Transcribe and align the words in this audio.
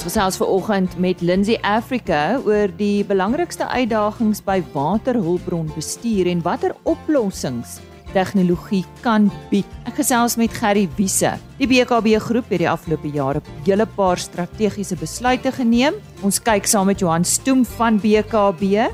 Ons 0.00 0.14
gesels 0.14 0.38
ver 0.40 0.48
oggend 0.48 0.94
met 0.96 1.20
Lindsay 1.20 1.58
Africa 1.60 2.38
oor 2.48 2.70
die 2.78 3.02
belangrikste 3.04 3.66
uitdagings 3.68 4.38
by 4.40 4.62
waterhulpbronbestuur 4.72 6.30
en 6.30 6.38
watter 6.40 6.72
oplossings 6.88 7.74
tegnologie 8.14 8.80
kan 9.04 9.26
bied. 9.50 9.68
Ek 9.84 9.98
gesels 10.00 10.38
met 10.40 10.54
Gerry 10.56 10.86
Wiese. 10.96 11.34
Die 11.58 11.68
BKB 11.68 12.16
groep 12.16 12.48
het 12.48 12.62
die 12.62 12.70
afgelope 12.70 13.10
jare 13.12 13.42
'n 13.44 13.60
hele 13.66 13.84
paar 13.84 14.16
strategiese 14.16 14.96
besluite 14.96 15.52
geneem. 15.52 16.00
Ons 16.22 16.40
kyk 16.40 16.64
saam 16.64 16.86
met 16.86 17.00
Johan 17.00 17.24
Stoem 17.24 17.66
van 17.66 18.00
BKB 18.00 18.88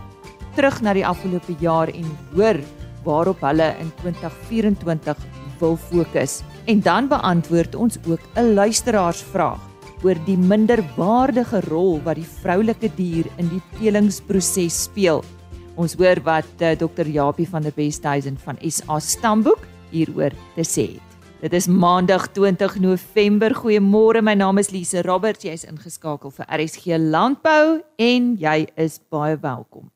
terug 0.56 0.82
na 0.82 0.92
die 0.92 1.06
afgelope 1.06 1.54
jaar 1.60 1.86
en 1.86 2.18
hoor 2.34 2.58
waarop 3.04 3.40
hulle 3.42 3.76
in 3.78 3.92
2024 4.02 5.16
wil 5.60 5.76
fokus. 5.76 6.42
En 6.66 6.80
dan 6.80 7.06
beantwoord 7.06 7.76
ons 7.76 7.96
ook 8.08 8.20
'n 8.34 8.54
luisteraarsvraag 8.54 9.75
oor 10.04 10.18
die 10.26 10.36
minderwaardige 10.36 11.62
rol 11.70 12.00
wat 12.04 12.18
die 12.20 12.28
vroulike 12.42 12.90
dier 12.96 13.28
in 13.40 13.48
die 13.52 13.62
telingsproses 13.78 14.84
speel. 14.86 15.22
Ons 15.76 15.96
hoor 16.00 16.20
wat 16.24 16.48
uh, 16.60 16.70
eh, 16.72 16.78
Dr. 16.78 17.06
Japie 17.08 17.48
van 17.48 17.62
der 17.64 17.74
Westhuizen 17.76 18.36
van 18.40 18.56
SA 18.64 18.98
Stamboek 19.00 19.66
hieroor 19.92 20.32
te 20.56 20.64
sê 20.64 20.86
het. 20.96 21.02
Dit 21.40 21.52
is 21.52 21.66
Maandag 21.68 22.32
20 22.32 22.78
November. 22.80 23.52
Goeiemôre. 23.54 24.22
My 24.24 24.34
naam 24.34 24.58
is 24.58 24.70
Lise 24.72 25.02
Roberts. 25.04 25.44
Jy 25.44 25.52
is 25.52 25.66
ingeskakel 25.68 26.32
vir 26.32 26.46
RSG 26.48 26.96
Landbou 26.96 27.82
en 28.00 28.36
jy 28.40 28.66
is 28.80 29.00
baie 29.12 29.36
welkom. 29.36 29.90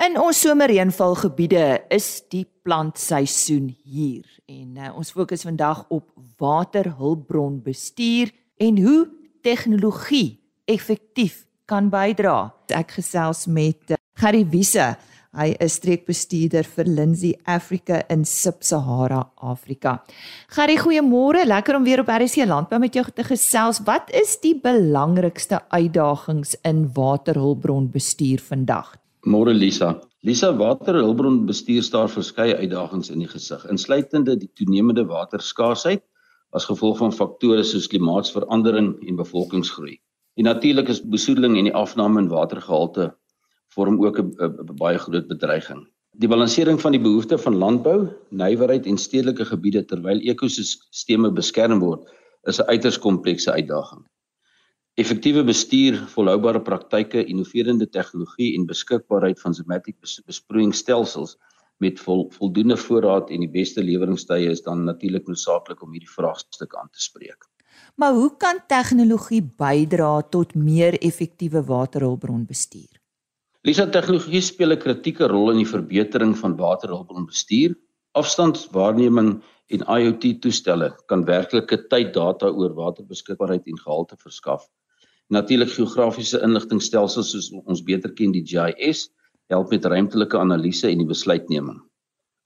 In 0.00 0.14
ons 0.16 0.38
somerreënvalgebiede 0.40 1.90
is 1.92 2.22
die 2.32 2.46
plantseisoen 2.64 3.76
hier 3.84 4.24
en 4.48 4.78
uh, 4.78 4.96
ons 4.96 5.10
fokus 5.12 5.42
vandag 5.44 5.82
op 5.92 6.06
waterhulpbronbestuur 6.40 8.30
en 8.64 8.78
hoe 8.80 9.10
tegnologie 9.42 10.38
effektief 10.70 11.44
kan 11.70 11.90
bydra. 11.92 12.50
Ek 12.74 12.98
gesels 12.98 13.46
met 13.50 13.94
uh, 13.94 13.98
Gary 14.18 14.44
Wiese. 14.50 14.94
Hy 15.30 15.52
is 15.62 15.76
streekbestuurder 15.78 16.66
vir 16.66 16.88
Lindsay 16.90 17.36
Africa 17.46 18.00
in 18.10 18.24
Sub-Sahara 18.26 19.20
Afrika. 19.46 20.00
Gary, 20.50 20.74
goeiemôre. 20.80 21.44
Lekker 21.46 21.78
om 21.78 21.86
weer 21.86 22.02
op 22.02 22.10
RC 22.10 22.48
Landbou 22.50 22.80
met 22.82 22.98
jou 22.98 23.04
te 23.14 23.22
gesels. 23.28 23.78
Wat 23.86 24.10
is 24.10 24.34
die 24.42 24.56
belangrikste 24.58 25.62
uitdagings 25.70 26.56
in 26.66 26.88
waterhulpbronbestuur 26.96 28.42
vandag? 28.42 28.96
Môre 29.22 29.54
Lisa. 29.54 30.00
Lisa 30.26 30.50
waterhulpbron 30.56 31.44
bestuur 31.46 31.86
staar 31.86 32.10
verskeie 32.10 32.58
uitdagings 32.58 33.12
in 33.14 33.22
die 33.22 33.30
gesig, 33.30 33.62
insluitende 33.70 34.34
die 34.36 34.50
toenemende 34.58 35.06
waterskaarsheid 35.08 36.02
as 36.56 36.66
gevolg 36.66 36.98
van 36.98 37.12
faktore 37.12 37.62
soos 37.64 37.88
klimaatsverandering 37.90 38.94
en 39.08 39.16
bevolkingsgroei. 39.16 39.98
En 40.38 40.44
natuurlik 40.44 40.88
is 40.88 41.02
besoedeling 41.02 41.58
en 41.58 41.68
die 41.70 41.74
afname 41.74 42.20
in 42.20 42.28
watergehalte 42.28 43.10
vorm 43.74 44.00
ook 44.04 44.18
'n 44.18 44.76
baie 44.78 44.98
groot 44.98 45.26
bedreiging. 45.28 45.86
Die 46.18 46.28
balansering 46.28 46.80
van 46.80 46.92
die 46.92 47.00
behoeftes 47.00 47.42
van 47.42 47.56
landbou, 47.56 48.08
nywerheid 48.30 48.86
en 48.86 48.98
stedelike 48.98 49.44
gebiede 49.44 49.84
terwyl 49.84 50.18
ekosisteme 50.20 51.30
beskerm 51.30 51.78
word, 51.80 52.08
is 52.48 52.58
'n 52.58 52.66
uiters 52.68 52.98
komplekse 52.98 53.52
uitdaging. 53.52 54.02
Effektiewe 54.94 55.44
bestuur, 55.44 55.96
volhoubare 56.14 56.60
praktyke, 56.60 57.24
innoverende 57.24 57.88
tegnologie 57.88 58.54
en 58.56 58.66
beskikbaarheid 58.66 59.40
van 59.40 59.54
somatic 59.54 59.96
besproeiingsstelsels 60.26 61.36
met 61.80 62.00
vol, 62.00 62.26
voldoende 62.36 62.76
voorraad 62.76 63.30
en 63.34 63.44
die 63.44 63.50
beste 63.50 63.82
leweringstye 63.82 64.50
is 64.52 64.62
dan 64.66 64.84
natuurlik 64.84 65.28
noodsaaklik 65.28 65.82
om 65.82 65.92
hierdie 65.96 66.12
vraagstuk 66.12 66.76
aan 66.76 66.90
te 66.92 67.02
spreek. 67.02 67.48
Maar 67.96 68.14
hoe 68.16 68.30
kan 68.36 68.60
tegnologie 68.68 69.42
bydra 69.42 70.22
tot 70.34 70.54
meer 70.54 70.98
effektiewe 71.00 71.62
waterhulpbronbestuur? 71.68 72.98
Lisa 73.68 73.86
tegnologie 73.86 74.40
speel 74.40 74.72
'n 74.72 74.82
kritieke 74.84 75.28
rol 75.28 75.50
in 75.50 75.62
die 75.64 75.72
verbetering 75.72 76.36
van 76.38 76.56
waterhulpbronbestuur. 76.56 77.76
Afstandswaarneming 78.12 79.42
en 79.66 79.80
IoT 80.00 80.40
toestelle 80.42 80.96
kan 81.06 81.24
werklike 81.24 81.86
tyddata 81.88 82.48
oor 82.48 82.74
waterbeskikbaarheid 82.74 83.66
en 83.66 83.78
gehalte 83.78 84.16
verskaf 84.16 84.68
Natuurlik 85.30 85.70
geografiese 85.70 86.40
inligtingstelsels 86.42 87.30
soos 87.30 87.50
ons 87.62 87.82
beter 87.86 88.10
ken 88.18 88.32
die 88.34 88.42
GIS 88.42 89.06
help 89.50 89.74
met 89.74 89.84
ruimtelike 89.84 90.38
analise 90.38 90.88
en 90.88 90.98
die 91.02 91.10
besluitneming. 91.10 91.80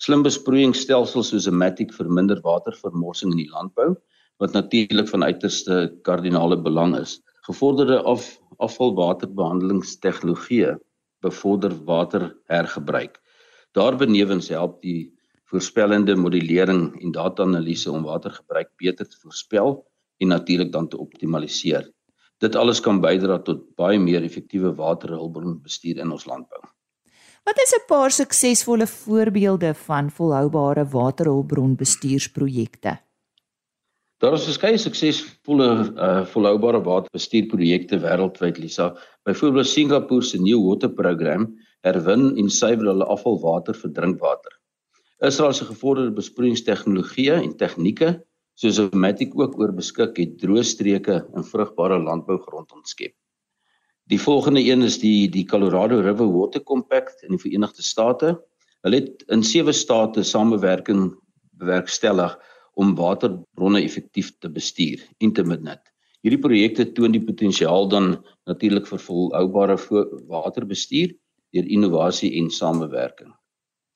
Slim 0.03 0.25
besproeiingsstelsels 0.25 1.29
soos 1.31 1.47
'n 1.49 1.59
Matic 1.61 1.93
verminder 1.93 2.41
watervermorsing 2.43 3.33
in 3.33 3.39
die 3.45 3.51
landbou 3.51 3.97
wat 4.43 4.53
natuurlik 4.53 5.09
van 5.09 5.23
uiterste 5.23 5.99
kardinale 6.03 6.57
belang 6.57 6.97
is. 6.99 7.23
Gevorderde 7.47 8.03
af, 8.03 8.41
afvalwaterbehandelingstegnologie 8.59 10.75
bevorder 11.21 11.85
waterhergebruik. 11.85 13.21
Daarbenewens 13.73 14.49
help 14.49 14.83
die 14.83 15.13
voorspellende 15.45 16.17
modellering 16.17 17.03
en 17.03 17.13
data-analise 17.13 17.93
om 17.93 18.03
watergebruik 18.03 18.69
beter 18.77 19.09
te 19.09 19.17
voorspel 19.23 19.87
en 20.19 20.29
natuurlik 20.29 20.73
dan 20.73 20.89
te 20.89 20.99
optimaliseer. 20.99 21.93
Dit 22.39 22.57
alles 22.57 22.81
kan 22.81 23.01
bydra 23.01 23.39
tot 23.39 23.75
baie 23.79 23.99
meer 23.99 24.23
effektiewe 24.23 24.75
waterhulpbronbestuur 24.75 25.99
in 26.03 26.11
ons 26.11 26.27
landbou. 26.27 26.74
Wat 27.45 27.61
is 27.61 27.77
'n 27.77 27.85
paar 27.87 28.11
suksesvolle 28.11 28.87
voorbeelde 28.87 29.75
van 29.75 30.11
volhoubare 30.11 30.89
waterhulpbronbestuursprojekte? 30.89 32.99
Daar 34.19 34.33
is 34.33 34.45
verskeie 34.49 34.79
suksesvolle 34.79 35.69
uh, 35.69 36.27
volhoubare 36.33 36.81
waterbestuurprojekte 36.87 37.99
wêreldwyd, 38.01 38.59
Lisa. 38.59 38.97
Byvoorbeeld 39.29 39.67
Singapore 39.67 40.25
se 40.25 40.41
New 40.41 40.69
Water 40.69 40.91
Program 40.91 41.59
herwin 41.81 42.37
en 42.37 42.51
suiwer 42.51 42.87
hulle 42.87 43.05
afvalwater 43.05 43.75
vir 43.77 43.93
drinkwater. 43.93 44.61
Israel 45.21 45.53
se 45.53 45.65
gevorderde 45.65 46.13
besproeiingstegnologie 46.17 47.33
en 47.33 47.57
tegnieke 47.57 48.25
soos 48.55 48.79
Matic 48.93 49.35
ook 49.37 49.59
oor 49.61 49.73
beskik 49.77 50.17
het 50.17 50.39
droë 50.41 50.63
streke 50.65 51.29
in 51.37 51.45
vrugbare 51.45 51.99
landbougrond 52.09 52.73
ontskep. 52.73 53.13
Die 54.13 54.21
volgende 54.21 54.61
een 54.61 54.83
is 54.85 54.99
die 55.01 55.31
die 55.33 55.47
Colorado 55.49 56.01
River 56.05 56.29
Water 56.29 56.61
Compact 56.61 57.23
in 57.25 57.31
die 57.33 57.41
Verenigde 57.41 57.83
State. 57.83 58.35
Hulle 58.85 58.99
het 59.01 59.23
in 59.33 59.43
sewe 59.43 59.73
state 59.73 60.23
samewerking 60.29 61.15
bewerkstellig 61.57 62.35
om 62.77 62.93
waterbronne 62.99 63.81
effektief 63.81 64.35
te 64.45 64.51
bestuur 64.53 65.01
en 65.25 65.33
te 65.33 65.43
benut. 65.43 65.81
Hierdie 66.21 66.41
projekte 66.43 66.85
toon 66.93 67.15
die 67.17 67.23
potensiaal 67.25 67.89
dan 67.89 68.11
natuurlik 68.51 68.91
vir 68.91 69.01
volhoubare 69.07 69.79
waterbestuur 70.29 71.15
deur 71.57 71.71
innovasie 71.79 72.35
en 72.43 72.51
samewerking. 72.53 73.31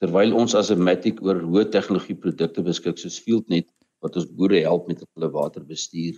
Terwyl 0.01 0.33
ons 0.33 0.55
as 0.55 0.71
'n 0.71 0.81
Matic 0.89 1.21
oor 1.21 1.43
hoë 1.43 1.67
tegnologie 1.69 2.17
produkte 2.17 2.63
beskik 2.63 2.97
soos 2.97 3.21
FieldNet 3.21 3.69
wat 4.01 4.17
ons 4.17 4.31
boere 4.41 4.65
help 4.65 4.89
met 4.89 5.05
hulle 5.05 5.31
waterbestuur 5.37 6.17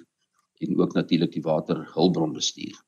en 0.61 0.79
ook 0.79 0.95
natuurlik 0.95 1.33
die 1.33 1.43
waterhulpbronbestuur. 1.43 2.79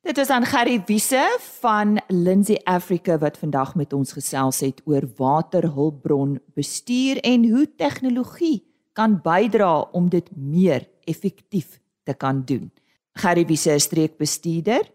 Dit 0.00 0.16
is 0.18 0.30
aan 0.32 0.46
Gerry 0.48 0.80
Wiese 0.86 1.38
van 1.60 2.00
Lindsay 2.08 2.60
Africa 2.64 3.18
wat 3.18 3.38
vandag 3.38 3.74
met 3.76 3.92
ons 3.92 4.12
gesels 4.16 4.60
het 4.64 4.80
oor 4.88 5.04
waterhulpbronbestuur 5.16 7.20
en 7.20 7.48
hoe 7.50 7.74
tegnologie 7.76 8.64
kan 8.96 9.20
bydra 9.22 9.80
om 9.92 10.08
dit 10.08 10.30
meer 10.36 10.88
effektief 11.04 11.80
te 12.08 12.14
kan 12.14 12.44
doen. 12.44 12.72
Gerry 13.12 13.46
Wiese 13.46 13.74
is 13.76 13.82
streekbestuurder 13.90 14.90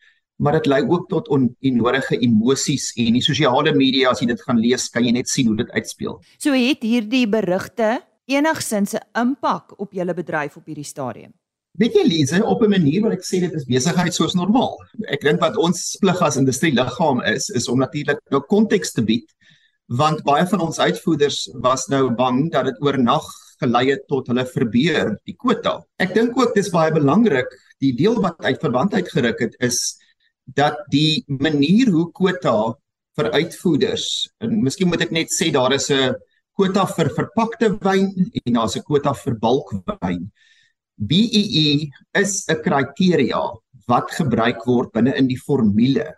maar 0.41 0.57
dit 0.57 0.67
lei 0.73 0.81
ook 0.89 1.09
tot 1.09 1.29
onnodige 1.29 2.17
emosies 2.25 2.91
en 2.97 3.19
die 3.19 3.25
sosiale 3.25 3.75
media 3.77 4.11
as 4.11 4.23
jy 4.23 4.31
dit 4.31 4.45
gaan 4.47 4.61
lees 4.63 4.89
kan 4.89 5.05
jy 5.05 5.13
net 5.13 5.29
sien 5.29 5.51
hoe 5.51 5.59
dit 5.59 5.71
uitspeel. 5.77 6.17
So 6.41 6.57
het 6.57 6.87
hierdie 6.87 7.27
berigte 7.29 8.01
enigsins 8.25 8.95
'n 8.95 9.05
impak 9.21 9.77
op 9.77 9.93
julle 9.93 10.15
bedryf 10.15 10.57
op 10.57 10.65
hierdie 10.67 10.85
stadium. 10.85 11.33
Weet 11.79 11.95
jy 11.95 12.03
Lise, 12.05 12.45
op 12.45 12.63
'n 12.63 12.71
manier 12.71 13.03
wat 13.03 13.13
ek 13.13 13.25
sê 13.25 13.41
dit 13.41 13.53
is 13.53 13.65
besigheid 13.65 14.15
soos 14.15 14.35
normaal. 14.35 14.77
Ek 15.09 15.21
dink 15.23 15.41
wat 15.41 15.57
ons 15.57 15.97
plig 16.01 16.23
as 16.23 16.37
industrieliggaam 16.37 17.23
is, 17.23 17.49
is 17.51 17.69
om 17.69 17.79
natuurlik 17.79 18.19
nou 18.31 18.41
konteks 18.41 18.93
te 18.93 19.03
bied 19.03 19.29
want 19.91 20.23
baie 20.23 20.47
van 20.47 20.61
ons 20.61 20.79
uitvoerders 20.79 21.49
was 21.63 21.89
nou 21.91 22.11
bang 22.15 22.51
dat 22.53 22.65
dit 22.65 22.83
oornag 22.83 23.27
gelei 23.61 23.91
het 23.91 24.05
tot 24.09 24.29
hulle 24.31 24.45
verbeur 24.47 25.17
die 25.27 25.35
kwota. 25.35 25.81
Ek 25.99 26.15
dink 26.15 26.39
ook 26.39 26.55
dis 26.55 26.71
baie 26.71 26.93
belangrik 26.95 27.51
die 27.83 27.93
deel 27.99 28.21
wat 28.23 28.39
uit 28.39 28.61
verband 28.63 28.95
uitgeruk 28.95 29.41
het 29.41 29.57
is 29.61 29.99
dat 30.47 30.79
die 30.95 31.25
manier 31.27 31.91
hoe 31.91 32.07
kwota 32.13 32.75
vir 33.19 33.33
uitvoerders 33.35 34.07
en 34.41 34.61
miskien 34.63 34.89
moet 34.89 35.03
ek 35.03 35.15
net 35.17 35.35
sê 35.35 35.51
daar 35.53 35.75
is 35.75 35.91
'n 35.91 36.15
kwota 36.55 36.87
vir 36.87 37.11
verpakte 37.11 37.69
wyn 37.83 38.31
en 38.47 38.53
daar's 38.55 38.77
'n 38.77 38.87
kwota 38.87 39.13
vir 39.15 39.35
bulkwyn. 39.35 40.31
BEE 41.00 41.91
is 42.14 42.44
'n 42.49 42.62
kriteria 42.62 43.41
wat 43.88 44.11
gebruik 44.12 44.67
word 44.67 44.93
binne 44.93 45.17
in 45.17 45.26
die 45.29 45.41
formule. 45.41 46.14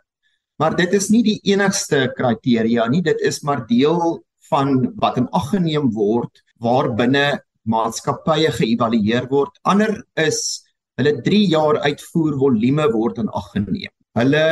Maar 0.58 0.76
dit 0.76 0.92
is 0.92 1.10
nie 1.10 1.22
die 1.22 1.40
enigste 1.44 2.12
kriteria 2.16 2.88
nie, 2.88 3.02
dit 3.02 3.20
is 3.20 3.42
maar 3.42 3.66
deel 3.66 4.22
van 4.50 4.92
wat 5.00 5.16
in 5.16 5.28
ag 5.32 5.50
geneem 5.54 5.90
word 5.94 6.42
waar 6.60 6.92
binne 6.94 7.40
maatskappye 7.64 8.50
geëvalueer 8.58 9.28
word. 9.30 9.54
Ander 9.64 10.02
is 10.16 10.62
hulle 10.98 11.22
3 11.22 11.46
jaar 11.48 11.78
uitvoer 11.86 12.36
volume 12.38 12.86
word 12.92 13.18
in 13.18 13.28
ag 13.28 13.52
geneem. 13.54 13.92
Hulle 14.12 14.46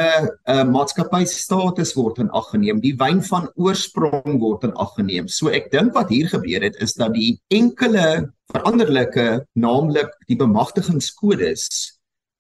uh, 0.48 0.64
maatskappy 0.64 1.26
status 1.28 1.90
word 1.92 2.22
in 2.22 2.30
ag 2.32 2.46
geneem, 2.54 2.78
die 2.80 2.94
wyn 2.96 3.18
van 3.26 3.50
oorsprong 3.60 4.38
word 4.40 4.64
in 4.64 4.72
ag 4.80 4.94
geneem. 4.96 5.28
So 5.28 5.52
ek 5.52 5.68
dink 5.74 5.92
wat 5.92 6.08
hier 6.08 6.30
gebeur 6.32 6.64
het 6.64 6.78
is 6.80 6.96
dat 6.96 7.12
die 7.12 7.34
enkele 7.52 8.30
veranderlike, 8.54 9.44
naamlik 9.60 10.14
die 10.32 10.38
bemagtigingskodes 10.40 11.66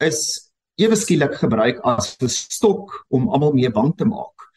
is 0.00 0.20
ewe 0.80 0.96
skielik 0.96 1.36
gebruik 1.42 1.84
as 1.84 2.16
'n 2.24 2.32
stok 2.32 3.04
om 3.12 3.28
almal 3.28 3.52
mee 3.52 3.68
bang 3.68 3.92
te 3.96 4.08
maak. 4.08 4.48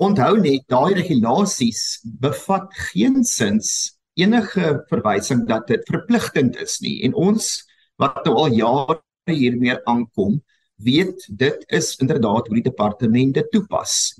Onthou 0.00 0.40
net, 0.40 0.64
daai 0.72 0.96
regulasies 0.96 2.00
bevat 2.04 2.72
geensins 2.94 4.00
enige 4.16 4.80
verwysing 4.88 5.44
dat 5.48 5.68
dit 5.68 5.84
verpligtend 5.84 6.56
is 6.56 6.80
nie 6.80 7.02
en 7.04 7.12
ons 7.14 7.60
wat 8.00 8.24
nou 8.24 8.38
al 8.40 8.56
jare 8.56 9.00
hiermee 9.28 9.76
aankom 9.84 10.40
weet 10.82 11.26
dit 11.28 11.64
is 11.68 11.96
inderdaad 12.00 12.46
hoe 12.48 12.58
die 12.60 12.68
departement 12.68 13.34
dit 13.34 13.50
toepas. 13.52 14.14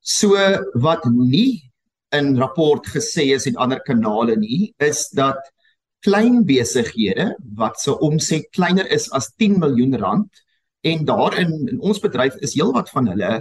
So 0.00 0.36
wat 0.82 1.04
nie 1.10 1.72
in 2.12 2.36
rapport 2.36 2.86
gesê 2.86 3.32
is 3.34 3.46
en 3.46 3.56
ander 3.56 3.80
kanale 3.86 4.36
nie, 4.36 4.74
is 4.78 5.08
dat 5.16 5.40
klein 6.02 6.42
besighede 6.44 7.32
wat 7.56 7.78
se 7.80 7.94
omset 8.02 8.48
kleiner 8.50 8.88
is 8.90 9.08
as 9.12 9.30
10 9.38 9.60
miljoen 9.62 9.96
rand 10.02 10.42
en 10.82 11.04
daarin 11.06 11.52
in 11.70 11.80
ons 11.80 12.02
bedryf 12.02 12.36
is 12.42 12.56
heelwat 12.58 12.90
van 12.90 13.06
hulle 13.12 13.32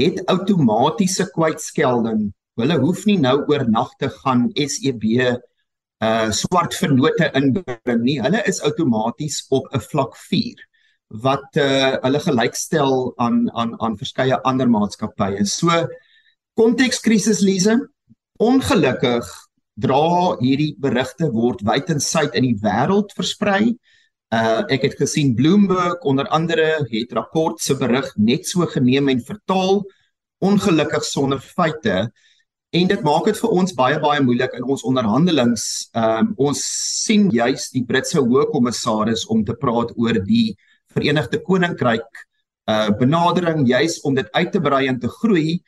het 0.00 0.18
outomatiese 0.32 1.28
kwytskelding. 1.34 2.30
Hulle 2.58 2.78
hoef 2.82 3.04
nie 3.06 3.18
nou 3.20 3.36
oornag 3.46 3.94
te 4.02 4.10
gaan 4.20 4.48
SEB 4.54 5.06
uh 6.00 6.30
swart 6.32 6.74
vennote 6.74 7.28
inbring 7.36 8.02
nie. 8.02 8.18
Hulle 8.24 8.40
is 8.48 8.62
outomaties 8.64 9.44
op 9.52 9.68
'n 9.72 9.84
vlak 9.92 10.16
4 10.16 10.69
wat 11.10 11.58
uh, 11.58 11.96
hulle 12.04 12.20
gelykstel 12.22 13.12
aan 13.18 13.50
aan 13.58 13.74
aan 13.82 13.98
verskeie 13.98 14.38
ander 14.46 14.70
maatskappye. 14.70 15.44
So 15.46 15.86
kontekskrisis 16.58 17.40
Lise, 17.42 17.80
ongelukkig 18.38 19.26
dra 19.80 20.36
hierdie 20.40 20.74
berigte 20.78 21.30
word 21.32 21.64
wyd 21.66 21.90
en 21.90 22.02
suid 22.02 22.36
in 22.38 22.46
die 22.46 22.58
wêreld 22.62 23.14
versprei. 23.18 23.74
Uh 24.30 24.62
ek 24.70 24.86
het 24.86 24.98
gesien 25.00 25.34
Bloomberg 25.34 26.04
onder 26.06 26.28
andere 26.30 26.86
het 26.90 27.12
rapport 27.12 27.58
se 27.58 27.74
berig 27.74 28.06
net 28.16 28.46
so 28.46 28.66
geneem 28.66 29.08
en 29.10 29.22
vertaal 29.26 29.82
ongelukkig 30.40 31.04
sonder 31.04 31.40
feite 31.42 32.10
en 32.70 32.86
dit 32.86 33.02
maak 33.02 33.26
dit 33.26 33.38
vir 33.42 33.50
ons 33.50 33.74
baie 33.74 33.98
baie 33.98 34.22
moeilik 34.22 34.54
in 34.54 34.64
ons 34.64 34.84
onderhandelings. 34.86 35.90
Um 35.94 36.34
ons 36.38 36.62
sien 37.02 37.26
juis 37.34 37.70
die 37.74 37.82
Britse 37.84 38.22
hoofkommissaris 38.22 39.26
om 39.26 39.42
te 39.44 39.58
praat 39.58 39.90
oor 39.98 40.22
die 40.22 40.54
Verenigde 40.94 41.40
Koninkryk 41.42 42.26
uh 42.70 42.90
benadering 42.98 43.66
juis 43.66 44.00
om 44.06 44.14
dit 44.14 44.28
uit 44.32 44.52
te 44.52 44.60
brei 44.60 44.86
en 44.88 44.98
te 45.00 45.08
groei. 45.20 45.60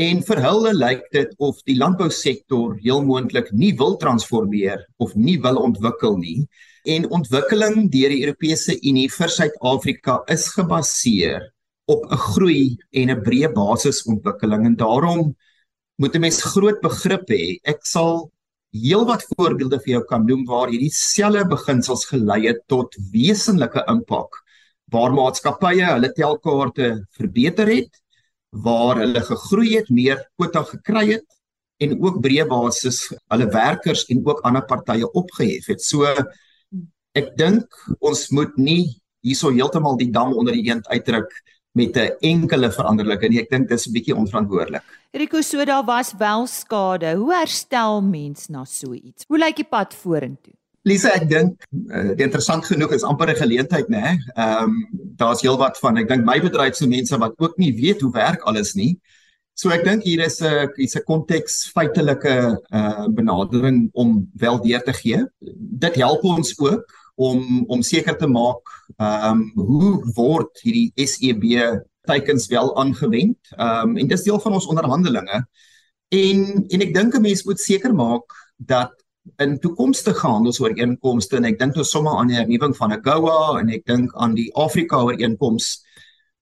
En 0.00 0.22
vir 0.24 0.40
hulle 0.46 0.72
lyk 0.72 1.02
dit 1.12 1.32
of 1.38 1.58
die 1.68 1.76
landbousektor 1.76 2.78
heel 2.80 3.02
moontlik 3.04 3.50
nie 3.52 3.72
wil 3.76 3.98
transformeer 4.00 4.86
of 4.96 5.12
nie 5.14 5.36
wil 5.44 5.60
ontwikkel 5.60 6.16
nie. 6.16 6.46
En 6.88 7.08
ontwikkeling 7.12 7.90
deur 7.92 8.14
die 8.14 8.22
Europese 8.24 8.78
Unie 8.80 9.08
vir 9.12 9.32
Suid-Afrika 9.34 10.22
is 10.32 10.48
gebaseer 10.54 11.50
op 11.90 12.06
'n 12.06 12.16
groei 12.16 12.78
en 12.92 13.10
'n 13.10 13.22
breë 13.26 13.52
basisontwikkeling. 13.52 14.66
En 14.66 14.76
daarom 14.76 15.36
moet 16.00 16.14
'n 16.14 16.20
mens 16.20 16.42
groot 16.42 16.80
begrip 16.80 17.28
hê. 17.28 17.58
Ek 17.64 17.84
sal 17.84 18.30
heelwat 18.72 19.26
voorbeelde 19.34 19.80
vir 19.84 19.98
jou 19.98 20.04
kan 20.04 20.26
noem 20.26 20.46
waar 20.46 20.70
hierdie 20.70 20.92
selfe 20.94 21.44
beginsels 21.50 22.06
gelei 22.06 22.46
het 22.46 22.62
tot 22.68 22.94
wesenlike 23.12 23.82
impak 23.88 24.39
waar 24.90 25.12
maatskappye 25.14 25.86
hulle 25.86 26.12
telkaarte 26.16 26.92
verbeter 27.18 27.70
het, 27.70 27.90
waar 28.50 29.02
hulle 29.02 29.22
gegroei 29.22 29.76
het, 29.76 29.90
meer 29.90 30.24
kwota 30.36 30.64
gekry 30.66 31.06
het 31.14 31.26
en 31.80 31.96
ook 32.02 32.20
breë 32.20 32.46
basis 32.50 33.06
hulle 33.32 33.46
werkers 33.54 34.04
en 34.12 34.24
ook 34.26 34.42
ander 34.44 34.66
partye 34.68 35.08
opgehef 35.16 35.70
het. 35.72 35.80
So 35.82 36.08
ek 37.16 37.32
dink 37.38 37.78
ons 37.98 38.28
moet 38.34 38.56
nie 38.58 38.82
hierso 39.24 39.52
heeltemal 39.54 39.98
die 40.00 40.10
dam 40.12 40.34
onder 40.36 40.56
die 40.56 40.68
eend 40.68 40.86
uitdruk 40.88 41.32
met 41.72 41.96
'n 41.96 42.16
enkele 42.20 42.70
veranderlike 42.70 43.28
nie. 43.28 43.40
Ek 43.40 43.50
dink 43.50 43.68
dis 43.68 43.86
'n 43.86 43.92
bietjie 43.92 44.16
onverantwoordelik. 44.16 44.82
Rico, 45.12 45.40
so 45.40 45.64
daar 45.64 45.84
was 45.84 46.14
wel 46.18 46.46
skade. 46.46 47.14
Hoe 47.14 47.34
herstel 47.34 48.02
mens 48.02 48.48
na 48.48 48.64
so 48.64 48.92
iets? 48.92 49.24
Hoe 49.28 49.38
lyk 49.38 49.56
die 49.56 49.64
pad 49.64 49.94
vorentoe? 49.94 50.54
Lisa, 50.88 51.10
ek 51.12 51.26
dink 51.28 51.66
uh, 51.92 52.14
interessant 52.16 52.64
genoeg 52.64 52.94
is 52.96 53.04
amper 53.04 53.28
'n 53.28 53.36
geleentheid, 53.36 53.88
né? 53.92 54.16
Ehm 54.34 54.64
um, 54.64 54.76
daar's 55.20 55.42
heelwat 55.44 55.76
van 55.78 55.98
ek 56.00 56.08
dink 56.08 56.24
my 56.24 56.38
bedryf 56.40 56.74
se 56.74 56.88
mense 56.88 57.16
wat 57.20 57.34
ook 57.36 57.58
nie 57.60 57.72
weet 57.76 58.00
hoe 58.00 58.12
werk 58.12 58.46
alles 58.48 58.72
nie. 58.74 58.96
So 59.54 59.68
ek 59.68 59.84
dink 59.84 60.06
hier 60.08 60.24
is 60.24 60.40
'n 60.40 60.72
is 60.80 60.96
'n 60.96 61.04
konteks 61.04 61.68
feitelike 61.74 62.56
uh 62.72 63.06
benadering 63.08 63.90
om 63.92 64.30
wel 64.32 64.58
deur 64.64 64.82
te 64.82 64.92
gee. 64.92 65.20
Dit 65.84 65.94
help 65.96 66.24
ons 66.24 66.54
ook 66.58 66.84
om 67.16 67.64
om 67.68 67.82
seker 67.82 68.16
te 68.16 68.26
maak 68.26 68.64
ehm 68.96 69.36
um, 69.36 69.52
hoe 69.54 70.00
word 70.16 70.64
hierdie 70.64 70.92
SEB 70.96 71.44
teikens 72.08 72.48
wel 72.48 72.72
aangewend. 72.76 73.36
Ehm 73.58 73.90
um, 73.90 73.96
en 73.96 74.08
dis 74.08 74.22
deel 74.22 74.40
van 74.40 74.52
ons 74.52 74.66
onderhandelinge. 74.66 75.44
En 76.08 76.38
en 76.68 76.80
ek 76.80 76.94
dink 76.94 77.14
'n 77.14 77.22
mens 77.22 77.44
moet 77.44 77.60
seker 77.60 77.92
maak 77.94 78.32
dat 78.56 78.99
in 79.44 79.58
toekomstige 79.60 80.26
handelsooreenkomste 80.26 81.36
en 81.36 81.48
ek 81.50 81.58
dink 81.60 81.76
nou 81.76 81.84
sommer 81.84 82.18
aan 82.18 82.32
die 82.32 82.38
hernuwing 82.38 82.74
van 82.76 82.94
AGOA 82.96 83.60
en 83.60 83.72
ek 83.76 83.86
dink 83.86 84.14
aan 84.16 84.34
die 84.38 84.48
Afrika 84.54 85.02
ooreenkoms 85.04 85.78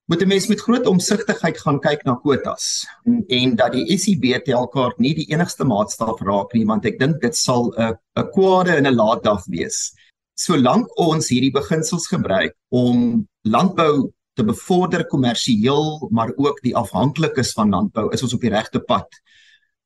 moet 0.08 0.22
'n 0.22 0.28
mens 0.28 0.46
met 0.48 0.60
groot 0.60 0.86
omsigtigheid 0.86 1.58
gaan 1.58 1.80
kyk 1.80 2.04
na 2.04 2.14
kwotas 2.22 2.86
en, 3.04 3.24
en 3.28 3.56
dat 3.56 3.72
die 3.72 3.98
SEB 3.98 4.44
telkaart 4.44 4.98
nie 4.98 5.14
die 5.14 5.28
enigste 5.32 5.64
maatstaf 5.64 6.20
raak 6.20 6.54
nie 6.54 6.64
want 6.64 6.86
ek 6.86 6.98
dink 6.98 7.20
dit 7.20 7.36
sal 7.36 7.72
'n 7.76 7.94
'n 8.16 8.30
kwade 8.32 8.76
en 8.76 8.86
'n 8.86 8.94
laat 8.94 9.22
dag 9.22 9.44
wees 9.46 9.92
solank 10.38 10.86
ons 10.98 11.28
hierdie 11.28 11.52
beginsels 11.52 12.06
gebruik 12.06 12.54
om 12.70 13.26
landbou 13.42 14.12
te 14.38 14.44
bevorder 14.46 15.04
kommersieel 15.10 16.08
maar 16.14 16.30
ook 16.36 16.62
die 16.62 16.76
afhanklikes 16.76 17.52
van 17.58 17.74
landbou 17.74 18.06
is 18.14 18.22
ons 18.22 18.34
op 18.36 18.44
die 18.44 18.54
regte 18.54 18.80
pad. 18.80 19.08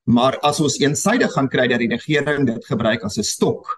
Maar 0.05 0.39
as 0.43 0.59
ons 0.61 0.81
eensydig 0.83 1.31
gaan 1.33 1.49
kry 1.49 1.69
dat 1.71 1.79
die 1.83 1.91
regering 1.91 2.47
dit 2.47 2.65
gebruik 2.67 3.05
as 3.05 3.19
'n 3.19 3.23
stok, 3.23 3.77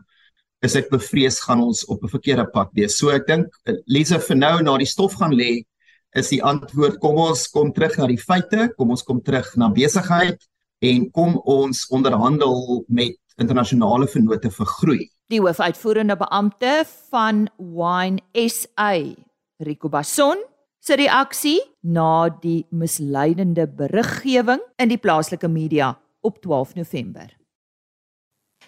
is 0.64 0.76
ek 0.76 0.88
bevrees 0.90 1.40
gaan 1.44 1.60
ons 1.60 1.84
op 1.84 2.02
'n 2.02 2.08
verkeerde 2.08 2.46
pad 2.52 2.70
wees. 2.72 2.96
So 2.96 3.10
ek 3.10 3.26
dink 3.26 3.46
Lisa 3.86 4.18
vir 4.18 4.36
nou 4.36 4.62
na 4.62 4.78
die 4.78 4.86
stof 4.86 5.14
gaan 5.20 5.32
lê 5.32 5.64
is 6.16 6.28
die 6.30 6.42
antwoord 6.42 7.00
kom 7.00 7.16
ons 7.16 7.48
kom 7.48 7.72
terug 7.72 7.98
na 7.98 8.06
die 8.06 8.16
feite, 8.16 8.72
kom 8.78 8.90
ons 8.90 9.02
kom 9.02 9.20
terug 9.20 9.56
na 9.56 9.68
besigheid 9.68 10.38
en 10.80 11.10
kom 11.10 11.40
ons 11.44 11.86
onderhandel 11.90 12.84
met 12.88 13.18
internasionale 13.36 14.06
vennote 14.06 14.50
vir 14.50 14.66
groei. 14.66 15.10
Die 15.28 15.40
hoofuitvoerende 15.40 16.16
beampte 16.16 16.84
van 17.10 17.48
Wine 17.58 18.20
SA, 18.48 18.94
Rico 19.58 19.88
Basson, 19.88 20.38
se 20.80 20.94
reaksie 20.94 21.60
na 21.82 22.28
die 22.28 22.66
misleidende 22.70 23.66
beriggewing 23.66 24.60
in 24.78 24.88
die 24.88 25.00
plaaslike 25.00 25.48
media 25.48 25.96
op 26.24 26.40
12 26.40 26.74
November. 26.74 27.36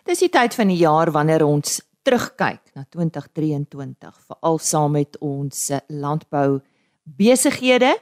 Dis 0.05 0.23
die 0.23 0.31
tyd 0.31 0.55
van 0.55 0.69
die 0.71 0.79
jaar 0.79 1.11
wanneer 1.11 1.43
ons 1.47 1.81
terugkyk 2.07 2.61
na 2.77 2.85
2023, 2.95 4.13
veral 4.29 4.61
saam 4.63 4.95
met 4.95 5.17
ons 5.25 5.71
landbou 5.89 6.61
besighede. 7.03 7.97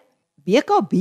BKB 0.45 0.93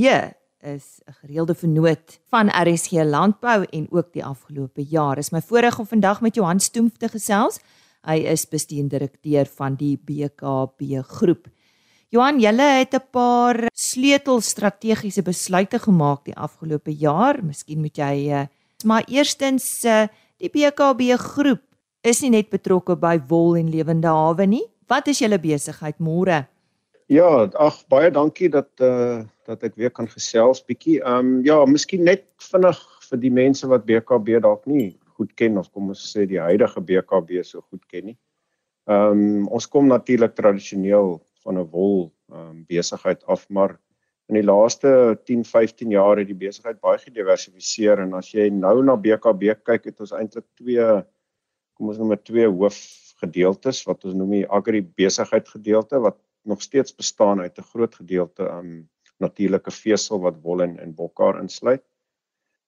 is 0.63 1.01
'n 1.05 1.13
gereelde 1.22 1.55
vennoot 1.55 2.19
van 2.29 2.48
RSG 2.48 2.91
Landbou 3.03 3.65
en 3.69 3.88
ook 3.91 4.13
die 4.13 4.25
afgelope 4.25 4.83
jaar. 4.83 5.17
Is 5.17 5.31
my 5.31 5.41
voorreg 5.41 5.79
om 5.79 5.86
vandag 5.86 6.22
met 6.22 6.36
Johan 6.36 6.60
Stoemf 6.60 6.98
te 6.98 7.10
gesels. 7.10 7.60
Hy 8.01 8.15
is 8.15 8.48
bestuurende 8.48 8.98
direkteur 8.98 9.45
van 9.45 9.75
die 9.75 9.98
BKB 9.98 11.03
groep. 11.03 11.48
Johan, 12.13 12.38
julle 12.38 12.65
het 12.77 12.93
'n 12.93 13.10
paar 13.12 13.58
sleutel 13.74 14.41
strategiese 14.41 15.24
besluite 15.24 15.79
gemaak 15.79 16.25
die 16.25 16.36
afgelope 16.36 16.91
jaar. 16.91 17.43
Miskien 17.43 17.79
moet 17.82 17.98
jy 17.98 18.29
uh, 18.29 18.46
maar 18.86 19.03
eerstens 19.08 19.84
uh, 19.86 20.05
die 20.38 20.50
BKB 20.50 21.17
groep 21.17 21.63
is 22.03 22.22
nie 22.22 22.29
net 22.29 22.50
betrokke 22.50 22.96
by 22.96 23.17
wol 23.27 23.58
en 23.58 23.70
lewende 23.70 24.08
hawe 24.08 24.46
nie. 24.46 24.62
Wat 24.88 25.08
is 25.08 25.20
julle 25.20 25.39
besigheid 25.39 25.98
môre? 25.98 26.46
Ja, 27.08 27.50
ag 27.58 27.82
baie 27.89 28.12
dankie 28.12 28.50
dat 28.50 28.70
eh 28.77 28.86
uh, 28.86 29.25
dat 29.48 29.63
ek 29.63 29.75
weer 29.75 29.89
kan 29.89 30.08
gesels 30.08 30.62
bietjie. 30.62 31.01
Ehm 31.01 31.17
um, 31.17 31.43
ja, 31.43 31.65
miskien 31.65 32.03
net 32.03 32.29
vinnig 32.38 32.77
vir 33.10 33.20
die 33.20 33.34
mense 33.34 33.67
wat 33.67 33.86
BKB 33.86 34.39
dalk 34.41 34.65
nie 34.65 35.00
goed 35.17 35.34
ken 35.36 35.58
of 35.58 35.72
kom 35.72 35.89
ons 35.89 36.13
sê 36.13 36.27
die 36.29 36.39
huidige 36.39 36.82
BKB 36.82 37.41
so 37.43 37.62
goed 37.62 37.86
ken 37.89 38.05
nie. 38.05 38.17
Ehm 38.86 39.12
um, 39.12 39.48
ons 39.48 39.65
kom 39.65 39.88
natuurlik 39.88 40.36
tradisioneel 40.36 41.17
van 41.43 41.59
'n 41.59 41.69
wol 41.71 42.12
um, 42.31 42.65
besigheid 42.67 43.23
af, 43.25 43.50
maar 43.50 43.79
in 44.31 44.35
die 44.35 44.45
laaste 44.45 45.19
10, 45.25 45.43
15 45.45 45.91
jaar 45.91 46.17
het 46.17 46.27
die 46.27 46.38
besigheid 46.45 46.79
baie 46.81 46.97
gediversifiseer 46.97 48.00
en 48.00 48.13
as 48.13 48.31
jy 48.31 48.50
nou 48.50 48.83
na 48.83 48.95
BKB 48.95 49.57
kyk, 49.63 49.85
het 49.91 50.00
ons 50.00 50.15
eintlik 50.15 50.47
twee 50.55 51.03
kom 51.73 51.89
ons 51.89 51.97
noem 51.97 52.13
dit 52.13 52.25
twee 52.29 52.47
hoofgedeeltes 52.47 53.83
wat 53.89 54.05
ons 54.05 54.15
noem 54.15 54.38
die 54.38 54.47
agri 54.47 54.81
besigheid 54.81 55.47
gedeelte 55.50 56.00
wat 56.00 56.19
nog 56.45 56.62
steeds 56.62 56.95
bestaan 56.95 57.41
uit 57.41 57.57
'n 57.57 57.69
groot 57.71 57.95
gedeelte 57.95 58.43
um, 58.43 58.89
natuurlike 59.19 59.71
vesel 59.71 60.19
wat 60.19 60.39
wol 60.41 60.62
en, 60.62 60.79
en 60.79 60.95
bokhaar 60.95 61.39
insluit. 61.39 61.83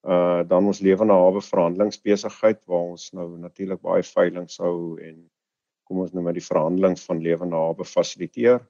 Uh 0.05 0.43
dan 0.47 0.65
ons 0.69 0.79
lewende 0.85 1.13
hawe 1.13 1.41
verhandelingsbesigheid 1.41 2.65
waar 2.69 2.91
ons 2.93 3.11
nou 3.11 3.37
natuurlik 3.37 3.81
baie 3.81 4.03
veiling 4.03 4.49
hou 4.57 4.99
en 5.01 5.15
kom 5.85 6.01
ons 6.03 6.13
noem 6.13 6.31
dit 6.31 6.41
die 6.41 6.49
verhandeling 6.49 6.97
van 6.99 7.21
lewende 7.21 7.55
hawe 7.55 7.85
fasiliteer 7.85 8.63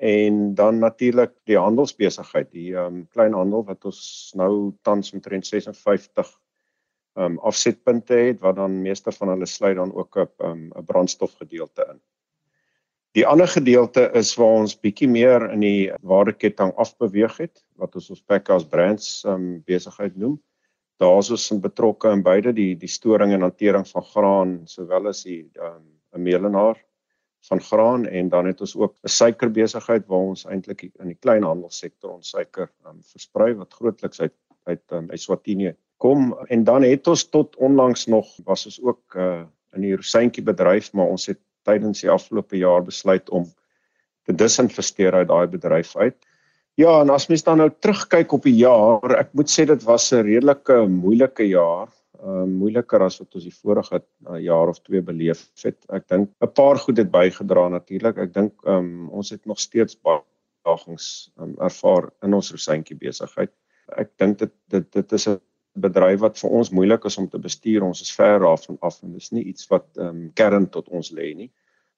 en 0.00 0.54
dan 0.54 0.78
natuurlik 0.80 1.34
die 1.44 1.58
handelsbesigheid, 1.60 2.48
die 2.56 2.72
um 2.78 3.02
kleinhandel 3.12 3.66
wat 3.68 3.84
ons 3.84 4.32
nou 4.38 4.72
tans 4.86 5.12
omtrent 5.12 5.46
56 5.46 6.30
um 7.20 7.36
afsetpunte 7.44 8.16
het 8.16 8.40
wat 8.40 8.56
dan 8.56 8.80
meeste 8.80 9.12
van 9.12 9.34
hulle 9.34 9.46
sluit 9.46 9.76
dan 9.76 9.92
ook 9.92 10.16
op 10.16 10.32
um 10.46 10.70
'n 10.72 10.84
brandstofgedeelte 10.86 11.86
in. 11.90 12.00
Die 13.12 13.26
ander 13.26 13.48
gedeelte 13.48 14.10
is 14.14 14.34
waar 14.38 14.62
ons 14.62 14.80
bietjie 14.80 15.08
meer 15.08 15.50
in 15.50 15.60
die 15.60 15.92
waardeketting 16.00 16.72
afbeweeg 16.76 17.36
het 17.36 17.64
wat 17.76 17.94
ons 17.94 18.10
ons 18.10 18.22
Packers 18.22 18.64
brands 18.64 19.24
um 19.24 19.62
besigheid 19.66 20.16
noem. 20.16 20.40
Daar 20.96 21.18
is 21.18 21.30
ons 21.30 21.50
betrokke 21.60 22.10
in 22.10 22.22
beide 22.22 22.52
die 22.52 22.74
die 22.74 22.88
storing 22.88 23.32
en 23.32 23.42
hantering 23.42 23.86
van 23.88 24.02
graan 24.02 24.60
sowel 24.64 25.08
as 25.08 25.24
die 25.24 25.50
um 25.60 25.99
'n 26.14 26.22
melenaar 26.22 26.78
van 27.48 27.60
graan 27.60 28.06
en 28.06 28.28
dan 28.28 28.46
het 28.46 28.60
ons 28.60 28.76
ook 28.76 28.94
'n 29.02 29.08
suikerbesigheid 29.08 30.06
waar 30.06 30.26
ons 30.32 30.44
eintlik 30.44 30.82
in 30.82 31.06
die 31.06 31.20
kleinhandelsektor 31.20 32.10
ons 32.10 32.28
suiker 32.28 32.70
um 32.86 33.02
versprei 33.02 33.54
wat 33.54 33.74
grootliks 33.74 34.20
uit 34.20 34.34
uit 34.64 34.92
um, 34.92 35.10
Eswatini 35.10 35.74
kom 35.96 36.34
en 36.48 36.64
dan 36.64 36.82
het 36.82 37.06
ons 37.06 37.24
tot 37.28 37.56
onlangs 37.56 38.06
nog 38.06 38.26
was 38.44 38.66
ons 38.66 38.82
ook 38.82 39.14
uh, 39.14 39.44
in 39.72 39.80
die 39.80 39.96
rosientjie 39.96 40.44
bedryf 40.44 40.92
maar 40.92 41.06
ons 41.06 41.26
het 41.26 41.40
tydens 41.62 42.00
die 42.00 42.10
afgelope 42.10 42.56
jaar 42.56 42.84
besluit 42.84 43.30
om 43.30 43.46
te 44.28 44.34
disinvesteer 44.44 45.14
uit 45.14 45.28
daai 45.28 45.46
bedryf 45.50 45.96
uit. 45.96 46.16
Ja, 46.80 47.00
en 47.02 47.10
as 47.12 47.28
mens 47.28 47.44
dan 47.44 47.60
nou 47.60 47.68
terugkyk 47.82 48.32
op 48.32 48.46
die 48.46 48.56
jaar, 48.56 49.16
ek 49.18 49.34
moet 49.36 49.50
sê 49.52 49.66
dit 49.68 49.82
was 49.84 50.12
'n 50.12 50.24
redelike 50.24 50.86
moeilike 50.88 51.48
jaar, 51.48 51.88
uh 52.20 52.44
moeiliker 52.44 53.02
as 53.02 53.18
wat 53.20 53.34
ons 53.34 53.44
die 53.44 53.54
vorige 53.54 54.00
uh, 54.00 54.38
jaar 54.44 54.68
of 54.68 54.80
twee 54.80 55.02
beleef 55.02 55.46
het. 55.62 55.78
Ek 55.88 56.08
dink 56.08 56.30
'n 56.40 56.52
paar 56.54 56.78
goed 56.78 56.98
het 56.98 57.10
bygedra 57.10 57.68
natuurlik. 57.68 58.18
Ek 58.18 58.34
dink 58.34 58.66
um 58.66 59.08
ons 59.10 59.30
het 59.30 59.46
nog 59.46 59.60
steeds 59.60 59.96
uitdagings 60.04 61.32
um, 61.40 61.54
ervaar 61.58 62.10
in 62.22 62.34
ons 62.34 62.50
rosientjie 62.50 62.96
besigheid. 62.96 63.52
Ek 63.96 64.12
dink 64.18 64.38
dit 64.38 64.52
dit 64.68 64.92
dit 64.92 65.12
is 65.12 65.28
'n 65.28 65.40
bedryf 65.80 66.20
wat 66.20 66.38
vir 66.38 66.50
ons 66.50 66.70
moeilik 66.70 67.04
is 67.04 67.18
om 67.18 67.28
te 67.28 67.38
bestuur. 67.38 67.82
Ons 67.82 68.02
is 68.02 68.12
ver 68.12 68.40
daarvan 68.40 68.78
af 68.80 69.02
en 69.02 69.12
dis 69.12 69.30
nie 69.32 69.44
iets 69.44 69.68
wat 69.70 69.86
ehm 69.96 70.08
um, 70.08 70.30
kern 70.34 70.68
tot 70.68 70.88
ons 70.88 71.10
lê 71.12 71.34
nie. 71.34 71.50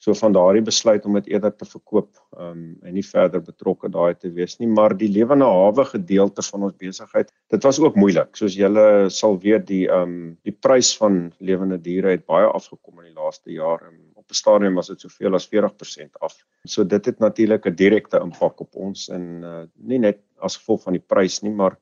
So 0.02 0.16
van 0.18 0.34
daardie 0.34 0.64
besluit 0.66 1.04
om 1.06 1.14
dit 1.20 1.28
eerder 1.30 1.52
te 1.54 1.66
verkoop 1.68 2.08
ehm 2.34 2.46
um, 2.48 2.62
en 2.82 2.96
nie 2.96 3.04
verder 3.06 3.42
betrokke 3.44 3.90
daai 3.94 4.16
te 4.18 4.32
wees 4.34 4.56
nie, 4.58 4.66
maar 4.66 4.96
die 4.98 5.10
lewende 5.14 5.46
hawe 5.46 5.84
gedeelte 5.86 6.42
van 6.42 6.64
ons 6.66 6.74
besigheid, 6.80 7.28
dit 7.54 7.66
was 7.68 7.78
ook 7.78 7.98
moeilik. 8.00 8.32
Soos 8.34 8.56
julle 8.58 8.86
sal 9.14 9.38
weet, 9.44 9.68
die 9.68 9.84
ehm 9.86 10.16
um, 10.16 10.16
die 10.48 10.54
prys 10.66 10.90
van 10.98 11.20
lewende 11.38 11.78
diere 11.84 12.16
het 12.16 12.24
baie 12.26 12.48
afgekom 12.50 12.98
in 12.98 13.12
die 13.12 13.20
laaste 13.20 13.54
jaar 13.54 13.84
en 13.86 13.94
op 14.18 14.26
'n 14.26 14.40
stadium 14.40 14.80
was 14.80 14.90
dit 14.90 15.06
soveel 15.06 15.38
as 15.38 15.46
40% 15.52 16.18
af. 16.20 16.34
So 16.66 16.84
dit 16.84 17.06
het 17.06 17.20
natuurlik 17.20 17.66
'n 17.66 17.74
direkte 17.74 18.18
impak 18.18 18.60
op 18.60 18.74
ons 18.74 19.08
en 19.08 19.22
uh, 19.44 19.62
nie 19.76 19.98
net 19.98 20.18
as 20.40 20.56
gevolg 20.56 20.82
van 20.82 20.98
die 20.98 21.06
prys 21.14 21.42
nie, 21.42 21.54
maar 21.54 21.78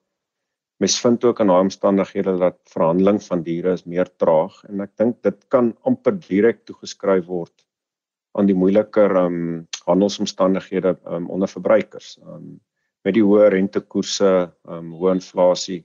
Mens 0.81 1.01
vind 1.01 1.25
ook 1.25 1.41
in 1.41 1.47
daai 1.47 1.61
omstandighede 1.61 2.39
dat 2.39 2.57
verhandeling 2.73 3.19
van 3.23 3.43
diere 3.43 3.73
is 3.73 3.85
meer 3.85 4.09
traag 4.17 4.65
en 4.65 4.81
ek 4.81 4.97
dink 4.97 5.23
dit 5.23 5.49
kan 5.49 5.77
amper 5.85 6.15
direk 6.29 6.65
toegeskryf 6.65 7.27
word 7.27 7.53
aan 8.39 8.47
die 8.47 8.57
moeiliker 8.57 9.17
um 9.17 9.69
handelsomstandighede 9.87 10.97
um 11.07 11.31
onder 11.31 11.49
verbruikers. 11.49 12.19
Um 12.23 12.61
met 13.05 13.15
die 13.17 13.25
hoë 13.25 13.49
rentekoerse, 13.55 14.51
um 14.69 14.93
hoë 14.93 15.17
inflasie 15.17 15.85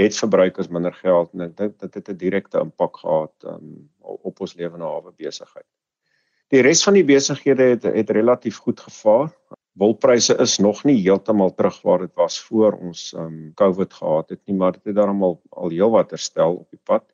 het 0.00 0.16
verbruikers 0.16 0.70
minder 0.72 0.94
geld 0.96 1.34
en 1.34 1.44
ek 1.46 1.56
dink 1.56 1.78
dit 1.80 1.94
het 1.94 2.08
'n 2.08 2.16
direkte 2.16 2.60
impak 2.60 2.96
gehad 2.96 3.34
um 3.44 3.90
op 4.00 4.40
ons 4.40 4.54
lewende 4.54 4.84
hawe 4.84 5.12
besigheid. 5.16 5.66
Die 6.50 6.62
res 6.62 6.82
van 6.84 6.94
die 6.94 7.04
besighede 7.04 7.62
het 7.62 7.82
het 7.82 8.10
relatief 8.10 8.58
goed 8.58 8.80
gevaar 8.80 9.30
wolpryse 9.74 10.36
is 10.38 10.58
nog 10.58 10.84
nie 10.84 11.00
heeltemal 11.02 11.54
terug 11.54 11.80
waar 11.82 12.04
dit 12.04 12.14
was 12.14 12.38
voor 12.40 12.72
ons 12.78 13.12
um 13.18 13.52
COVID 13.54 13.92
gehad 13.92 14.28
het 14.28 14.40
nie, 14.46 14.56
maar 14.56 14.72
dit 14.72 14.84
het 14.84 14.96
daarom 14.96 15.22
al 15.22 15.70
heelwat 15.70 16.10
herstel 16.10 16.56
op 16.62 16.70
die 16.70 16.80
pad. 16.84 17.04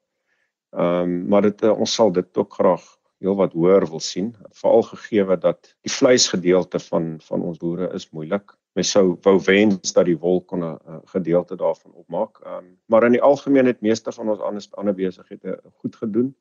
Um 0.70 1.28
maar 1.28 1.42
dit 1.42 1.62
uh, 1.62 1.72
ons 1.72 1.94
sal 1.94 2.12
dit 2.12 2.36
ook 2.36 2.52
graag 2.52 2.84
heelwat 3.20 3.52
hoër 3.52 3.86
wil 3.90 4.00
sien, 4.00 4.32
veral 4.62 4.82
gegee 4.88 5.36
dat 5.42 5.74
die 5.84 5.92
vleisgedeelte 5.92 6.80
van 6.88 7.18
van 7.26 7.42
ons 7.44 7.60
boere 7.60 7.90
is 7.96 8.08
moeilik. 8.16 8.54
Mens 8.78 8.92
sou 8.94 9.16
wou 9.24 9.36
wens 9.46 9.92
dat 9.96 10.06
die 10.08 10.18
wol 10.18 10.40
kon 10.40 10.64
'n 10.64 10.78
uh, 10.88 11.00
gedeelte 11.12 11.56
daarvan 11.56 11.92
opmaak. 11.92 12.40
Um 12.46 12.76
maar 12.86 13.04
in 13.04 13.12
die 13.12 13.22
algemeen 13.22 13.66
het 13.66 13.80
meeste 13.80 14.12
van 14.12 14.28
ons 14.28 14.40
ander 14.40 14.64
ander 14.70 14.94
besighede 14.94 15.60
goed 15.80 15.96
gedoen. 15.96 16.34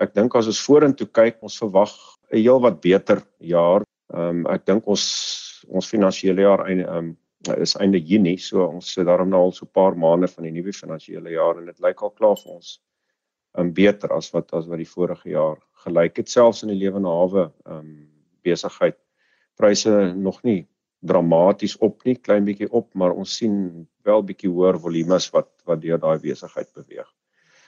Ek 0.00 0.14
dink 0.14 0.34
as 0.34 0.46
ons 0.46 0.62
vorentoe 0.62 1.06
kyk, 1.06 1.42
ons 1.42 1.58
verwag 1.58 1.92
'n 2.30 2.36
heelwat 2.36 2.80
beter 2.80 3.22
jaar. 3.38 3.82
Um 4.14 4.46
ek 4.46 4.66
dink 4.66 4.86
ons 4.86 5.64
ons 5.68 5.88
finansiële 5.88 6.40
jaar 6.42 6.66
einde 6.66 6.86
um, 6.88 7.16
is 7.56 7.74
einde 7.76 7.98
Junie, 7.98 8.38
so 8.38 8.66
ons 8.66 8.92
sit 8.92 9.06
daarom 9.06 9.28
nou 9.28 9.42
al 9.42 9.52
so 9.52 9.66
'n 9.66 9.72
paar 9.72 9.96
maande 9.96 10.28
van 10.28 10.44
die 10.44 10.52
nuwe 10.52 10.72
finansiële 10.72 11.30
jaar 11.30 11.58
en 11.58 11.66
dit 11.66 11.80
lyk 11.80 12.02
al 12.02 12.10
klaar 12.10 12.36
vir 12.36 12.52
ons 12.52 12.80
um 13.58 13.72
beter 13.72 14.12
as 14.12 14.30
wat 14.32 14.52
as 14.52 14.66
wat 14.66 14.78
die 14.78 14.88
vorige 14.88 15.28
jaar 15.28 15.58
gelyk 15.84 16.22
het 16.22 16.30
selfs 16.30 16.62
in 16.64 16.72
die 16.72 16.80
lewende 16.80 17.10
hawe 17.10 17.48
um 17.64 17.92
besigheid 18.42 18.98
pryse 19.58 20.12
nog 20.18 20.42
nie 20.46 20.66
dramaties 21.02 21.74
op 21.82 22.04
nie, 22.06 22.14
klein 22.14 22.46
bietjie 22.46 22.68
op, 22.70 22.92
maar 22.94 23.14
ons 23.18 23.34
sien 23.40 23.56
wel 24.06 24.22
bietjie 24.26 24.50
hoër 24.50 24.78
volumes 24.82 25.28
wat 25.34 25.50
wat 25.66 25.82
deur 25.82 25.98
daai 26.02 26.18
besigheid 26.22 26.70
beweeg. 26.78 27.08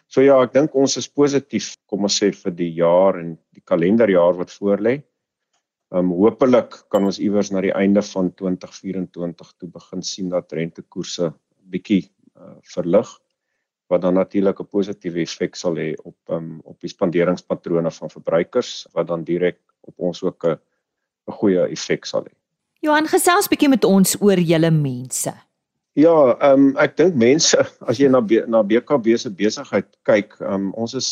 So 0.06 0.22
ja, 0.22 0.36
ek 0.44 0.52
dink 0.54 0.74
ons 0.78 0.96
is 1.00 1.08
positief, 1.08 1.72
kom 1.90 2.06
ons 2.06 2.18
sê 2.20 2.30
vir 2.36 2.54
die 2.54 2.70
jaar 2.76 3.18
en 3.18 3.34
die 3.56 3.64
kalenderjaar 3.66 4.38
wat 4.38 4.54
voorlê. 4.54 5.00
Ehm 5.94 6.10
um, 6.10 6.14
hopelik 6.18 6.76
kan 6.90 7.06
ons 7.06 7.20
iewers 7.22 7.50
na 7.54 7.62
die 7.64 7.74
einde 7.74 8.02
van 8.02 8.30
2024 8.38 9.52
toe 9.58 9.70
begin 9.78 10.02
sien 10.02 10.30
dat 10.32 10.52
rentekoerse 10.52 11.32
bietjie 11.70 12.02
uh, 12.38 12.56
verlig 12.74 13.10
wat 13.86 14.02
dan 14.02 14.14
natuurlik 14.14 14.60
'n 14.60 14.66
positiewe 14.66 15.20
effek 15.20 15.56
sal 15.56 15.76
hê 15.76 15.94
op 16.02 16.16
um, 16.28 16.60
op 16.64 16.80
die 16.80 16.88
spanderingspatrone 16.88 17.90
van 17.90 18.10
verbruikers 18.10 18.86
wat 18.92 19.06
dan 19.06 19.24
direk 19.24 19.58
op 19.80 19.94
ons 19.96 20.22
ook 20.22 20.44
'n 20.44 20.58
'n 21.28 21.32
goeie 21.32 21.68
effek 21.68 22.04
sal 22.04 22.24
hê. 22.24 22.32
Johan 22.80 23.08
gesels 23.08 23.48
bietjie 23.48 23.68
met 23.68 23.84
ons 23.84 24.16
oor 24.20 24.38
julle 24.38 24.70
mense. 24.70 25.32
Ja, 25.94 26.34
ehm 26.42 26.60
um, 26.60 26.70
ek 26.82 26.96
dink 26.98 27.14
mense 27.14 27.54
as 27.88 28.00
jy 28.02 28.08
na 28.10 28.18
na 28.50 28.62
BKB 28.66 29.14
se 29.16 29.30
besigheid 29.30 29.86
kyk, 30.02 30.34
ehm 30.40 30.54
um, 30.54 30.72
ons 30.74 30.94
is 30.98 31.08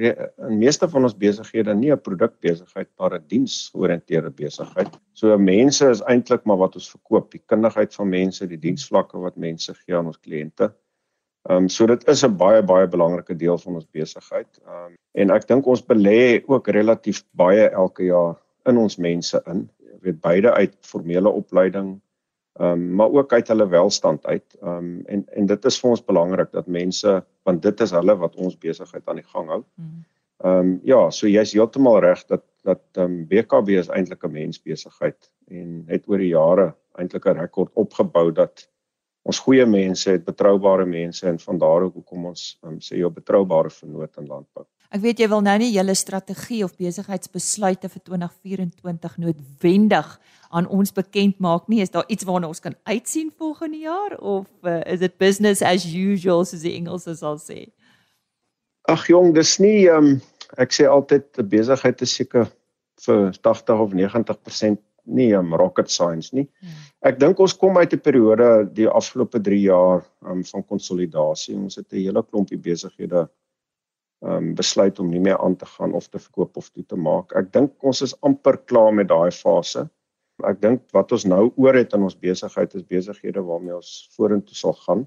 re, 0.00 0.10
in 0.48 0.58
meeste 0.58 0.88
van 0.90 1.06
ons 1.06 1.14
besighede 1.14 1.74
nie 1.78 1.92
'n 1.94 2.02
produkbesigheid 2.02 2.90
maar 2.98 3.14
'n 3.14 3.28
diensoriënteerde 3.30 4.30
besigheid. 4.30 4.90
So 5.14 5.38
mense 5.38 5.90
is 5.90 6.02
eintlik 6.10 6.42
maar 6.44 6.58
wat 6.58 6.74
ons 6.74 6.90
verkoop, 6.90 7.30
die 7.30 7.44
kundigheid 7.46 7.94
van 7.94 8.08
mense, 8.08 8.46
die 8.46 8.58
diensvlakke 8.58 9.18
wat 9.18 9.36
mense 9.36 9.74
gee 9.74 9.94
aan 9.94 10.10
ons 10.10 10.18
kliënte. 10.18 10.72
Ehm 11.48 11.56
um, 11.56 11.68
so 11.68 11.86
dit 11.86 12.08
is 12.08 12.24
'n 12.24 12.36
baie 12.36 12.62
baie 12.62 12.86
belangrike 12.88 13.36
deel 13.36 13.58
van 13.58 13.74
ons 13.74 13.90
besigheid. 13.90 14.60
Ehm 14.66 14.86
um, 14.86 14.94
en 15.12 15.30
ek 15.30 15.46
dink 15.48 15.66
ons 15.66 15.86
belê 15.86 16.42
ook 16.46 16.68
relatief 16.68 17.24
baie 17.30 17.68
elke 17.70 18.04
jaar 18.04 18.36
in 18.66 18.76
ons 18.76 18.96
mense 18.96 19.42
in. 19.46 19.68
Jy 19.78 19.98
weet 20.00 20.20
beide 20.20 20.52
uit 20.52 20.76
formele 20.80 21.28
opleiding 21.28 22.00
Ehm 22.54 22.70
um, 22.70 22.94
maar 22.94 23.10
ook 23.10 23.32
uit 23.32 23.48
hulle 23.48 23.68
welstand 23.68 24.26
uit. 24.26 24.56
Ehm 24.62 24.76
um, 24.76 25.02
en 25.06 25.26
en 25.28 25.46
dit 25.46 25.64
is 25.64 25.78
vir 25.80 25.90
ons 25.90 26.04
belangrik 26.04 26.52
dat 26.52 26.66
mense 26.66 27.24
want 27.42 27.62
dit 27.62 27.80
is 27.80 27.90
hulle 27.90 28.14
wat 28.16 28.36
ons 28.36 28.58
besigheid 28.58 29.08
aan 29.08 29.18
die 29.18 29.30
gang 29.32 29.48
hou. 29.48 29.64
Mm. 29.74 30.04
Ehm 30.44 30.58
um, 30.58 30.80
ja, 30.82 31.10
so 31.10 31.26
jy's 31.26 31.52
heeltemal 31.52 31.98
reg 32.00 32.22
dat 32.30 32.44
dat 32.62 32.82
ehm 32.92 33.04
um, 33.04 33.26
BKB 33.26 33.68
is 33.68 33.88
eintlik 33.88 34.24
'n 34.24 34.32
mensbesigheid 34.32 35.30
en 35.50 35.82
het 35.88 36.06
oor 36.08 36.22
die 36.22 36.30
jare 36.30 36.74
eintlik 36.94 37.26
'n 37.26 37.38
rekord 37.40 37.70
opgebou 37.74 38.32
dat 38.32 38.68
ons 39.24 39.40
goeie 39.40 39.64
mense 39.66 40.10
het 40.10 40.24
betroubare 40.24 40.84
mense 40.86 41.26
en 41.28 41.38
van 41.40 41.58
daar 41.58 41.88
hoekom 41.88 42.30
ons 42.32 42.54
um, 42.62 42.76
sê 42.84 43.00
jy 43.00 43.08
betroubare 43.12 43.72
vernoot 43.72 44.20
in 44.20 44.28
landbou. 44.28 44.66
Ek 44.94 45.02
weet 45.02 45.22
jy 45.24 45.28
wil 45.32 45.40
nou 45.42 45.54
nie 45.58 45.72
julle 45.74 45.94
strategie 45.98 46.60
of 46.62 46.76
besigheidsbesluite 46.78 47.88
vir 47.90 48.02
2024 48.06 49.16
noodwendig 49.24 50.10
aan 50.54 50.68
ons 50.70 50.92
bekend 50.94 51.40
maak 51.42 51.66
nie. 51.72 51.80
Is 51.82 51.90
daar 51.90 52.06
iets 52.06 52.28
waarna 52.28 52.52
ons 52.52 52.62
kan 52.62 52.76
uitsien 52.84 53.32
volgende 53.34 53.80
jaar 53.82 54.14
of 54.20 54.46
uh, 54.62 54.82
is 54.86 55.00
dit 55.02 55.16
business 55.18 55.64
as 55.66 55.88
usual 55.88 56.44
soos 56.44 56.62
die 56.62 56.76
Engelse 56.76 57.16
sal 57.18 57.40
sê? 57.42 57.72
Ag 58.92 59.08
jong, 59.08 59.32
dis 59.34 59.56
nie 59.64 59.88
um, 59.90 60.18
ek 60.60 60.76
sê 60.76 60.86
altyd 60.86 61.42
besigheid 61.48 62.04
is 62.04 62.14
seker 62.20 62.52
vir 63.06 63.32
80 63.40 63.80
of 63.82 63.96
90% 63.96 64.78
nie 65.04 65.32
um, 65.36 65.54
rocket 65.54 65.90
science 65.90 66.32
nie. 66.36 66.46
Hmm. 66.60 66.82
Ek 67.10 67.18
dink 67.20 67.40
ons 67.40 67.56
kom 67.56 67.76
uit 67.78 67.92
'n 67.92 68.00
periode 68.00 68.68
die 68.74 68.88
afgelope 68.88 69.40
3 69.40 69.60
jaar 69.60 70.04
um, 70.26 70.44
van 70.44 70.64
konsolidasie. 70.64 71.56
Ons 71.56 71.76
het 71.76 71.92
'n 71.92 71.96
hele 71.96 72.22
klompie 72.22 72.58
besighede 72.58 73.28
um 74.24 74.54
besluit 74.56 74.98
om 74.98 75.10
nie 75.10 75.20
meer 75.20 75.38
aan 75.38 75.56
te 75.56 75.66
gaan 75.66 75.92
of 75.92 76.08
te 76.08 76.18
verkoop 76.18 76.56
of 76.56 76.70
toe 76.70 76.84
te 76.88 76.96
maak. 76.96 77.34
Ek 77.36 77.52
dink 77.52 77.72
ons 77.84 78.00
is 78.02 78.14
amper 78.22 78.56
klaar 78.64 78.94
met 78.94 79.08
daai 79.08 79.30
fase. 79.30 79.88
Ek 80.48 80.60
dink 80.62 80.82
wat 80.96 81.12
ons 81.12 81.26
nou 81.28 81.52
oor 81.60 81.76
het 81.76 81.92
in 81.94 82.02
ons 82.02 82.16
besigheid 82.16 82.74
is 82.74 82.86
besighede 82.88 83.42
waarmee 83.44 83.76
ons 83.76 84.08
vorentoe 84.16 84.56
sal 84.56 84.72
gaan. 84.86 85.04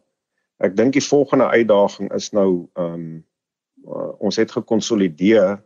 Ek 0.63 0.75
dink 0.77 0.94
die 0.94 1.04
volgende 1.04 1.50
uitdaging 1.50 2.12
is 2.13 2.30
nou 2.34 2.68
um 2.77 3.08
uh, 3.88 4.13
ons 4.20 4.38
het 4.38 4.51
gekonsolideer. 4.51 5.58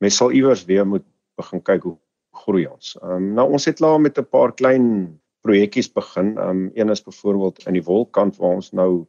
Mens 0.00 0.16
sal 0.20 0.32
iewers 0.32 0.64
weer 0.68 0.86
moet 0.86 1.04
begin 1.40 1.62
kyk 1.64 1.88
hoe 1.88 1.96
groei 2.32 2.66
ons. 2.66 2.96
Um 3.02 3.32
nou 3.36 3.50
ons 3.52 3.64
het 3.68 3.76
klaar 3.76 4.00
met 4.00 4.18
'n 4.18 4.28
paar 4.28 4.52
klein 4.52 5.20
projekkies 5.42 5.92
begin. 5.92 6.38
Um 6.38 6.70
een 6.74 6.90
is 6.90 7.02
byvoorbeeld 7.02 7.66
in 7.66 7.72
die 7.72 7.84
wolkant 7.84 8.36
waar 8.36 8.54
ons 8.54 8.72
nou 8.72 9.06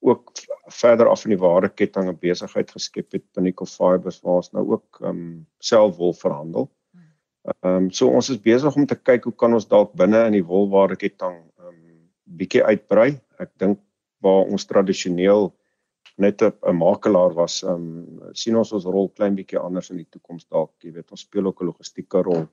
ook 0.00 0.32
verder 0.66 1.08
af 1.08 1.24
in 1.24 1.34
die 1.34 1.42
ware 1.42 1.68
ketting 1.68 2.08
'n 2.08 2.18
besigheid 2.20 2.70
geskep 2.70 3.12
het 3.12 3.24
Pinnacle 3.32 3.66
Fibers 3.66 4.20
waar 4.20 4.34
ons 4.42 4.52
nou 4.52 4.70
ook 4.70 4.98
ehm 5.00 5.10
um, 5.10 5.46
self 5.58 5.96
wol 5.96 6.12
verhandel. 6.12 6.70
Ehm 7.42 7.74
um, 7.74 7.90
so 7.90 8.08
ons 8.08 8.30
is 8.30 8.40
besig 8.40 8.76
om 8.76 8.86
te 8.86 8.94
kyk 8.94 9.24
hoe 9.24 9.34
kan 9.34 9.54
ons 9.54 9.68
dalk 9.68 9.92
binne 9.92 10.26
in 10.26 10.32
die 10.32 10.44
wolware 10.44 10.96
ketting 10.96 11.36
ehm 11.58 11.68
um, 11.68 12.10
bietjie 12.24 12.64
uitbrei. 12.64 13.20
Ek 13.38 13.50
dink 13.56 13.78
waar 14.20 14.44
ons 14.44 14.66
tradisioneel 14.66 15.52
net 16.18 16.42
'n 16.42 16.76
makelaar 16.76 17.34
was, 17.34 17.62
ehm 17.62 17.74
um, 17.74 18.32
sien 18.32 18.56
ons 18.56 18.72
ons 18.72 18.84
rol 18.84 19.08
klein 19.08 19.34
bietjie 19.34 19.58
anders 19.58 19.90
in 19.90 19.96
die 19.96 20.10
toekoms 20.10 20.46
dalk, 20.48 20.72
jy 20.82 20.92
weet, 20.92 21.10
ons 21.10 21.20
speel 21.20 21.46
ook 21.46 21.62
'n 21.62 21.70
logistieke 21.70 22.22
rol. 22.22 22.46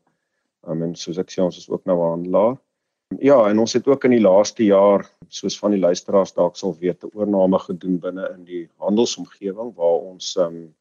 Ehm 0.68 0.72
um, 0.72 0.84
en 0.84 0.96
soos 0.96 1.18
ek 1.18 1.32
sê 1.32 1.42
ons 1.42 1.58
is 1.58 1.70
ook 1.70 1.86
nou 1.86 1.98
'n 1.98 2.10
handelaar. 2.10 2.58
Ja, 3.20 3.50
en 3.50 3.60
ons 3.60 3.74
het 3.74 3.88
ook 3.88 4.06
in 4.06 4.12
die 4.12 4.22
laaste 4.22 4.64
jaar, 4.66 5.06
soos 5.28 5.60
van 5.60 5.72
die 5.72 5.80
luisteraars 5.80 6.34
dalk 6.34 6.56
sal 6.58 6.76
weet, 6.80 7.04
'n 7.04 7.12
oorname 7.14 7.60
gedoen 7.60 8.00
binne 8.00 8.30
in 8.34 8.44
die 8.46 8.70
handelsomgewing 8.78 9.76
waar 9.76 10.00
ons 10.14 10.36
um 10.38 10.74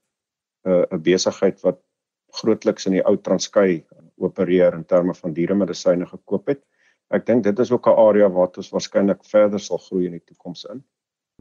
'n 0.65 1.03
besigheid 1.03 1.61
wat 1.63 1.79
grootliks 2.33 2.87
in 2.87 2.93
die 2.93 3.05
ou 3.05 3.17
Transkei 3.17 3.85
opereer 4.17 4.75
in 4.75 4.85
terme 4.85 5.15
van 5.15 5.33
dieremedisyne 5.33 6.07
gekoop 6.07 6.47
het. 6.47 6.63
Ek 7.11 7.27
dink 7.27 7.45
dit 7.45 7.59
is 7.59 7.71
ook 7.71 7.87
'n 7.87 7.99
area 8.09 8.29
waar 8.29 8.51
ons 8.57 8.71
waarskynlik 8.71 9.25
verder 9.25 9.61
sal 9.61 9.79
groei 9.79 10.07
in 10.07 10.13
die 10.13 10.25
toekoms 10.25 10.65
in. 10.65 10.85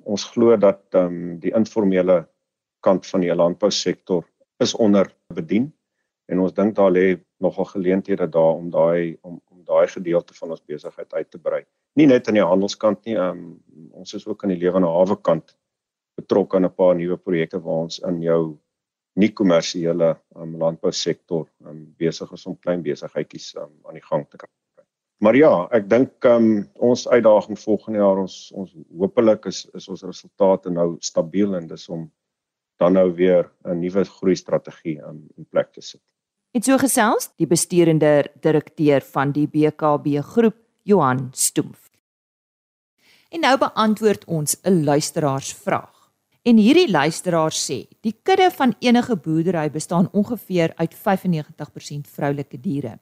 Ons 0.04 0.26
glo 0.34 0.58
dat 0.58 0.84
um 1.00 1.40
die 1.40 1.54
informele 1.56 2.24
kant 2.84 3.08
van 3.08 3.24
die 3.24 3.34
landbousektor 3.34 4.26
is 4.64 4.76
onder 4.76 5.10
bedien 5.34 5.72
en 6.32 6.40
ons 6.44 6.54
dink 6.56 6.76
daar 6.76 6.92
lê 6.92 7.18
nogal 7.44 7.68
geleenthede 7.72 8.28
daar 8.28 8.56
om 8.60 8.70
daai 8.72 9.18
om 9.22 9.40
daai 9.64 9.88
gedeelte 9.88 10.36
van 10.36 10.52
ons 10.52 10.64
besigheid 10.68 11.14
uit 11.14 11.30
te 11.32 11.40
brei. 11.40 11.64
Nie 11.96 12.08
net 12.10 12.28
aan 12.28 12.40
die 12.40 12.44
handelskant 12.44 13.06
nie, 13.08 13.16
um, 13.20 13.60
ons 13.96 14.14
is 14.18 14.26
ook 14.28 14.44
aan 14.44 14.54
die 14.54 14.60
lewende 14.60 14.90
hawe 14.92 15.16
kant 15.22 15.56
betrokke 16.20 16.58
aan 16.58 16.66
'n 16.66 16.76
paar 16.76 16.96
nuwe 16.96 17.18
projekte 17.18 17.60
waar 17.60 17.86
ons 17.88 18.00
in 18.00 18.22
jou 18.22 18.58
nie 19.16 19.30
kommersiële 19.30 20.10
um, 20.36 20.58
landbousektor 20.58 21.48
um, 21.66 21.86
besig 21.98 22.32
is 22.32 22.46
om 22.46 22.60
klein 22.60 22.84
besigheidjies 22.84 23.54
um, 23.56 23.74
aan 23.88 24.00
die 24.00 24.08
gang 24.10 24.28
te 24.30 24.38
kry. 24.38 24.53
Maar 25.24 25.38
ja, 25.40 25.52
ek 25.72 25.86
dink 25.88 26.26
um, 26.28 26.66
ons 26.84 27.06
uitdaging 27.08 27.60
volgende 27.60 28.02
jaar 28.02 28.20
ons 28.26 28.36
ons 28.60 28.74
hopelik 29.00 29.46
is 29.48 29.62
is 29.78 29.88
ons 29.88 30.04
resultate 30.04 30.72
nou 30.74 30.98
stabiel 31.00 31.56
en 31.56 31.70
dis 31.70 31.86
om 31.90 32.10
dan 32.82 32.98
nou 32.98 33.08
weer 33.16 33.48
'n 33.64 33.80
nuwe 33.80 34.04
groei 34.04 34.36
strategie 34.36 34.98
um, 35.00 35.24
in 35.38 35.46
plek 35.46 35.72
te 35.72 35.82
sit. 35.82 36.02
En 36.52 36.62
so 36.62 36.78
gesels 36.78 37.30
die 37.38 37.48
besturende 37.48 38.28
direkteur 38.42 39.02
van 39.02 39.32
die 39.32 39.48
BKB 39.48 40.20
groep, 40.22 40.58
Johan 40.84 41.30
Stoemf. 41.32 41.90
En 43.32 43.40
nou 43.40 43.58
beantwoord 43.58 44.26
ons 44.26 44.58
'n 44.64 44.84
luisteraarsvraag. 44.84 46.12
En 46.44 46.58
hierdie 46.58 46.92
luisteraar 46.92 47.52
sê, 47.52 47.88
die 48.02 48.20
kudde 48.24 48.52
van 48.52 48.76
enige 48.80 49.16
boerdery 49.16 49.72
bestaan 49.72 50.10
ongeveer 50.12 50.74
uit 50.76 50.94
95% 50.94 52.08
vroulike 52.08 52.60
diere. 52.60 53.00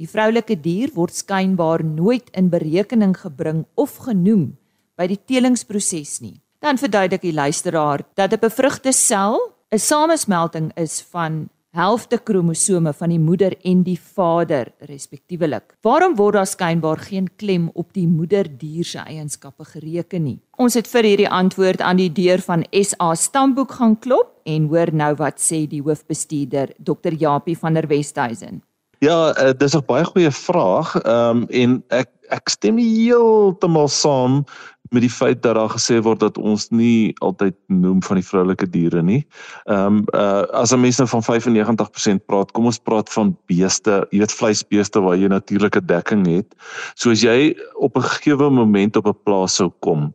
Die 0.00 0.08
vroulike 0.08 0.56
dier 0.56 0.88
word 0.96 1.12
skynbaar 1.12 1.82
nooit 1.84 2.30
in 2.32 2.48
berekening 2.48 3.12
gebring 3.20 3.66
of 3.76 3.98
genoem 4.06 4.54
by 4.96 5.04
die 5.10 5.20
telingsproses 5.28 6.22
nie. 6.24 6.38
Dan 6.64 6.80
verduidelik 6.80 7.20
die 7.26 7.36
luisteraar 7.36 8.04
dat 8.16 8.32
'n 8.32 8.40
bevrugte 8.40 8.92
sel 8.92 9.36
'n 9.70 9.78
samesmelting 9.78 10.72
is 10.76 11.02
van 11.12 11.50
helfte 11.76 12.18
kromosome 12.18 12.92
van 12.92 13.08
die 13.08 13.18
moeder 13.18 13.54
en 13.62 13.82
die 13.82 13.98
vader 13.98 14.72
respektiewelik. 14.88 15.76
Waarom 15.82 16.16
word 16.16 16.34
daar 16.34 16.46
skynbaar 16.46 16.98
geen 16.98 17.28
klem 17.36 17.70
op 17.74 17.92
die 17.92 18.06
moederdier 18.08 18.84
se 18.84 18.98
eienskappe 18.98 19.64
gereken 19.64 20.22
nie? 20.22 20.40
Ons 20.56 20.74
het 20.74 20.88
vir 20.88 21.04
hierdie 21.04 21.28
antwoord 21.28 21.80
aan 21.80 21.96
die 21.96 22.12
deur 22.12 22.40
van 22.40 22.64
SA 22.72 23.14
Stamboek 23.14 23.70
gaan 23.72 23.98
klop 23.98 24.40
en 24.44 24.68
hoor 24.68 24.92
nou 24.92 25.14
wat 25.14 25.38
sê 25.38 25.68
die 25.68 25.82
hoofbestuurder 25.82 26.72
Dr. 26.78 27.12
Japie 27.12 27.58
van 27.58 27.74
der 27.74 27.86
Westhuizen. 27.86 28.62
Ja, 29.00 29.32
uh, 29.32 29.52
dis 29.56 29.74
'n 29.76 29.84
baie 29.86 30.04
goeie 30.04 30.30
vraag. 30.30 30.92
Ehm 31.02 31.36
um, 31.36 31.46
en 31.48 31.84
ek 31.88 32.08
ek 32.28 32.48
stem 32.48 32.76
heeltemal 32.76 33.88
saam 33.88 34.44
met 34.90 35.00
die 35.00 35.10
feit 35.10 35.42
dat 35.42 35.54
daar 35.54 35.70
gesê 35.72 36.02
word 36.02 36.20
dat 36.20 36.38
ons 36.38 36.68
nie 36.68 37.14
altyd 37.24 37.54
noem 37.66 38.02
van 38.02 38.18
die 38.20 38.26
vroulike 38.26 38.68
diere 38.70 39.02
nie. 39.02 39.22
Ehm 39.64 39.86
um, 39.86 40.04
uh 40.12 40.44
as 40.52 40.72
'n 40.72 40.80
mens 40.80 40.98
nou 40.98 41.08
van 41.08 41.22
95% 41.22 42.26
praat, 42.26 42.52
kom 42.52 42.64
ons 42.64 42.78
praat 42.78 43.08
van 43.12 43.36
beeste, 43.46 44.06
jy 44.10 44.18
weet 44.18 44.32
vleisbeeste 44.32 45.00
waar 45.00 45.16
jy 45.16 45.28
natuurlike 45.28 45.80
dekking 45.80 46.26
het. 46.26 46.54
So 46.94 47.10
as 47.10 47.22
jy 47.22 47.56
op 47.74 47.96
'n 47.96 48.02
gegeewe 48.02 48.50
moment 48.50 48.96
op 48.96 49.06
'n 49.06 49.22
plaas 49.24 49.54
sou 49.54 49.72
kom 49.80 50.14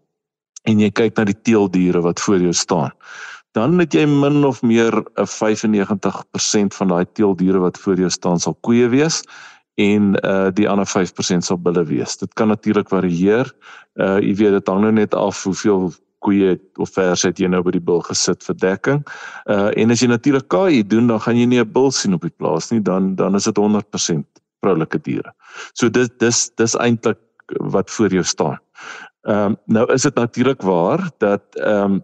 en 0.63 0.79
jy 0.79 0.91
kyk 0.91 1.17
na 1.17 1.23
die 1.23 1.41
teeldiere 1.41 2.01
wat 2.01 2.19
voor 2.19 2.39
jou 2.39 2.53
staan, 2.53 2.91
dan 3.55 3.79
het 3.79 3.95
jy 3.95 4.03
min 4.05 4.43
of 4.45 4.61
meer 4.61 4.93
'n 5.15 5.27
95% 5.27 6.75
van 6.75 6.87
daai 6.87 7.05
teeldiere 7.13 7.59
wat 7.59 7.77
voor 7.77 7.95
jou 7.95 8.09
staan 8.09 8.39
sal 8.39 8.57
koeie 8.61 8.89
wees 8.89 9.23
en 9.75 10.15
uh 10.23 10.49
die 10.53 10.69
ander 10.69 10.87
5% 10.87 11.43
sal 11.43 11.57
bulle 11.57 11.83
wees. 11.83 12.17
Dit 12.17 12.33
kan 12.33 12.47
natuurlik 12.47 12.89
varieer. 12.89 13.51
Uh 13.95 14.19
jy 14.19 14.35
weet 14.35 14.51
dit 14.59 14.67
hang 14.67 14.81
nou 14.81 14.91
net 14.91 15.13
af 15.13 15.43
hoeveel 15.43 15.91
koeie 16.19 16.59
of 16.75 16.89
vers 16.95 17.23
het 17.23 17.39
jy 17.39 17.47
nou 17.47 17.61
by 17.63 17.71
die 17.75 17.83
bil 17.83 18.01
gesit 18.01 18.43
vir 18.43 18.55
dekking. 18.55 19.03
Uh 19.45 19.71
en 19.75 19.91
as 19.91 20.01
jy 20.01 20.07
natuurlik 20.07 20.47
KI 20.47 20.83
doen, 20.83 21.07
dan 21.07 21.19
gaan 21.19 21.37
jy 21.37 21.45
nie 21.45 21.59
'n 21.59 21.71
bil 21.71 21.91
sien 21.91 22.13
op 22.13 22.21
die 22.21 22.35
plaas 22.37 22.71
nie, 22.71 22.81
dan 22.81 23.15
dan 23.15 23.35
is 23.35 23.43
dit 23.43 23.57
100% 23.57 24.25
vroulike 24.63 24.99
diere. 25.03 25.31
So 25.73 25.89
dis 25.89 26.09
dis 26.19 26.49
dis 26.55 26.75
eintlik 26.75 27.19
wat 27.59 27.91
voor 27.91 28.09
jou 28.09 28.23
staan. 28.23 28.59
Ehm 29.27 29.45
um, 29.45 29.55
nou 29.65 29.85
is 29.93 30.01
dit 30.01 30.15
natuurlik 30.15 30.61
waar 30.61 31.09
dat 31.17 31.43
ehm 31.55 31.91
um, 31.91 32.03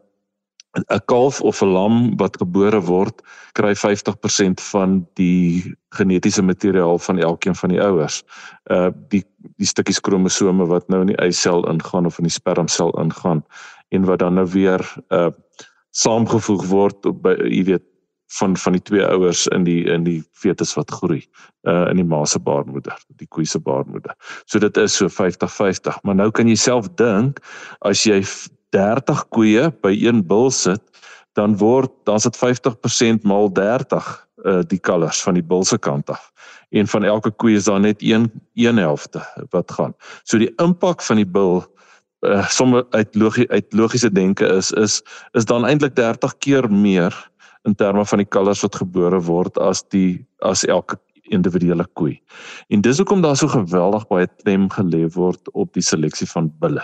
'n 0.78 1.02
kalf 1.06 1.42
of 1.42 1.62
'n 1.62 1.68
lam 1.68 1.96
wat 2.18 2.38
gebore 2.38 2.82
word 2.82 3.22
kry 3.54 3.74
50% 3.76 4.62
van 4.72 5.08
die 5.20 5.76
genetiese 5.90 6.42
materiaal 6.42 7.00
van 7.00 7.20
elkeen 7.20 7.56
van 7.56 7.70
die 7.70 7.82
ouers. 7.82 8.24
Uh 8.72 8.90
die 9.10 9.24
die 9.58 9.68
stukkies 9.68 10.00
kromosome 10.00 10.66
wat 10.66 10.88
nou 10.88 11.02
in 11.02 11.12
die 11.12 11.20
eisel 11.20 11.68
ingaan 11.68 12.06
of 12.06 12.18
in 12.18 12.30
die 12.30 12.38
spermsel 12.40 12.92
ingaan 13.02 13.44
en 13.90 14.06
wat 14.06 14.20
dan 14.20 14.34
nou 14.34 14.48
weer 14.48 14.82
uh 15.10 15.30
saamgevoeg 15.92 16.66
word 16.66 17.06
op 17.06 17.22
by 17.22 17.36
jy 17.36 17.64
weet 17.64 17.84
van 18.32 18.56
van 18.58 18.72
die 18.72 18.82
twee 18.82 19.06
ouers 19.06 19.48
in 19.48 19.64
die 19.68 19.84
in 19.92 20.04
die 20.08 20.24
fetus 20.32 20.74
wat 20.80 20.92
groei 20.92 21.20
uh 21.68 21.90
in 21.92 22.00
die 22.00 22.08
ma 22.08 22.24
se 22.26 22.40
baarmoeder, 22.40 22.96
die 23.20 23.28
koe 23.28 23.46
se 23.46 23.60
baarmoeder. 23.60 24.16
So 24.46 24.60
dit 24.60 24.78
is 24.78 24.96
so 24.96 25.12
50-50, 25.12 26.00
maar 26.04 26.16
nou 26.16 26.32
kan 26.32 26.48
jy 26.48 26.56
self 26.56 26.88
dink 26.96 27.44
as 27.82 28.06
jy 28.08 28.24
30 28.76 29.26
koeie 29.30 29.70
by 29.84 29.92
een 30.00 30.24
bul 30.28 30.50
sit, 30.52 30.82
dan 31.40 31.56
word 31.60 31.92
dan's 32.08 32.28
dit 32.28 32.38
50% 32.40 33.28
maal 33.28 33.52
30 33.54 34.10
uh 34.42 34.62
die 34.66 34.80
kalvers 34.80 35.22
van 35.22 35.38
die 35.38 35.46
bul 35.46 35.64
se 35.64 35.78
kant 35.78 36.10
af. 36.10 36.32
En 36.72 36.88
van 36.88 37.04
elke 37.04 37.32
koe 37.32 37.52
is 37.52 37.68
daar 37.70 37.80
net 37.80 38.02
een 38.02 38.32
een 38.56 38.78
helfte 38.78 39.22
wat 39.50 39.72
gaan. 39.72 39.94
So 40.24 40.38
die 40.38 40.52
impak 40.58 41.02
van 41.02 41.22
die 41.22 41.28
bul 41.28 41.62
uh 42.26 42.48
sommer 42.48 42.86
uit 42.90 43.16
logie 43.16 43.48
uit 43.50 43.74
logiese 43.74 44.12
denke 44.12 44.48
is 44.48 44.72
is 44.72 45.02
is 45.38 45.46
dan 45.46 45.66
eintlik 45.66 45.96
30 45.96 46.38
keer 46.38 46.72
meer 46.72 47.14
in 47.64 47.76
terme 47.76 48.06
van 48.06 48.18
die 48.18 48.28
kalvers 48.28 48.62
wat 48.62 48.76
gebore 48.76 49.22
word 49.22 49.58
as 49.58 49.84
die 49.90 50.26
as 50.40 50.66
elke 50.66 50.98
individuele 51.32 51.86
koe. 51.94 52.16
En 52.68 52.82
dis 52.82 52.98
hoekom 52.98 53.22
daar 53.22 53.38
so 53.38 53.48
geweldig 53.48 54.08
baie 54.08 54.28
klem 54.44 54.68
gelê 54.74 55.06
word 55.14 55.52
op 55.54 55.74
die 55.74 55.86
seleksie 55.86 56.28
van 56.28 56.50
bulle. 56.60 56.84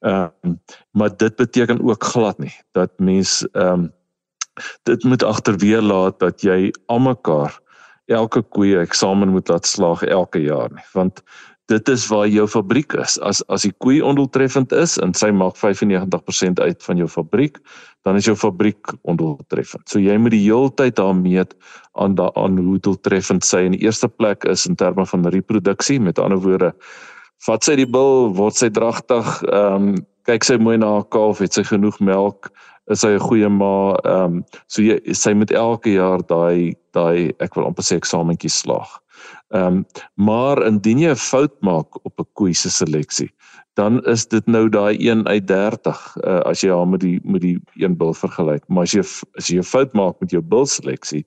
Ehm 0.00 0.28
um, 0.42 0.58
maar 0.90 1.16
dit 1.16 1.36
beteken 1.36 1.82
ook 1.82 2.04
glad 2.04 2.38
nie 2.38 2.54
dat 2.72 2.90
mens 2.98 3.46
ehm 3.52 3.72
um, 3.72 3.92
dit 4.82 5.04
moet 5.04 5.22
agterweer 5.22 5.82
laat 5.82 6.18
dat 6.18 6.42
jy 6.42 6.72
almekaar 6.86 7.60
elke 8.06 8.42
koe 8.42 8.78
eksamen 8.78 9.28
moet 9.28 9.48
laat 9.48 9.66
slaag 9.66 10.02
elke 10.02 10.40
jaar 10.42 10.70
nie 10.72 10.86
want 10.92 11.22
dit 11.68 11.88
is 11.88 12.06
waar 12.08 12.28
jou 12.28 12.46
fabriek 12.48 12.94
is. 12.96 13.18
As 13.20 13.42
as 13.52 13.66
die 13.66 13.74
koe 13.84 13.98
ondoeltreffend 14.04 14.72
is 14.72 14.96
en 15.04 15.12
sy 15.14 15.28
maak 15.34 15.58
95% 15.60 16.62
uit 16.64 16.86
van 16.86 17.02
jou 17.02 17.08
fabriek 17.08 17.60
dan 18.06 18.16
is 18.16 18.24
jou 18.24 18.36
fabriek 18.38 18.94
ondoeltreffend. 19.02 19.84
So 19.90 20.00
jy 20.00 20.16
moet 20.16 20.32
die 20.32 20.46
heeltyd 20.46 20.96
daar 20.96 21.16
meet 21.16 21.52
aan 22.00 22.14
daan 22.16 22.56
hoe 22.56 22.78
doeltreffend 22.80 23.44
sy 23.44 23.66
in 23.66 23.76
die 23.76 23.84
eerste 23.84 24.08
plek 24.08 24.46
is 24.48 24.64
in 24.66 24.78
terme 24.80 25.04
van 25.06 25.28
reproduksie. 25.28 25.98
Met 26.00 26.18
ander 26.22 26.40
woorde 26.40 26.72
vat 27.46 27.64
sy 27.64 27.76
die 27.76 27.86
bil, 27.86 28.32
word 28.34 28.58
sy 28.58 28.70
dragtig, 28.70 29.26
ehm 29.52 29.94
um, 29.94 30.06
kyk 30.28 30.44
sy 30.44 30.58
mooi 30.60 30.76
na 30.76 30.90
haar 30.98 31.06
kalf, 31.08 31.38
het 31.40 31.54
sy 31.56 31.62
genoeg 31.64 31.96
melk, 32.04 32.50
is 32.92 33.00
sy 33.00 33.14
'n 33.16 33.24
goeie 33.28 33.48
ma, 33.48 33.96
ehm 34.04 34.24
um, 34.24 34.44
so 34.68 34.82
jy 34.82 34.98
sy 35.14 35.32
moet 35.32 35.52
elke 35.52 35.94
jaar 35.96 36.20
daai 36.28 36.74
daai 36.92 37.32
ek 37.40 37.56
wil 37.56 37.68
amper 37.68 37.84
sê 37.84 37.96
eksamentjie 37.96 38.52
slaag. 38.52 38.90
Ehm 39.54 39.66
um, 39.66 39.84
maar 40.16 40.60
indien 40.66 40.98
jy 40.98 41.10
'n 41.10 41.24
fout 41.30 41.54
maak 41.62 41.96
op 42.04 42.20
'n 42.20 42.28
koei 42.34 42.54
se 42.54 42.70
seleksie, 42.70 43.30
dan 43.74 44.02
is 44.04 44.26
dit 44.26 44.46
nou 44.46 44.68
daai 44.68 44.96
1 44.98 45.26
uit 45.28 45.46
30 45.46 46.16
uh, 46.24 46.40
as 46.50 46.60
jy 46.60 46.70
haar 46.70 46.88
met 46.88 47.00
die 47.00 47.20
met 47.24 47.40
die 47.40 47.58
een 47.76 47.96
bil 47.96 48.14
vergelyk. 48.14 48.64
Maar 48.68 48.82
as 48.82 48.92
jy 48.92 49.04
as 49.38 49.48
jy 49.48 49.58
'n 49.58 49.72
fout 49.72 49.94
maak 49.94 50.20
met 50.20 50.30
jou 50.30 50.42
bil 50.42 50.66
seleksie, 50.66 51.24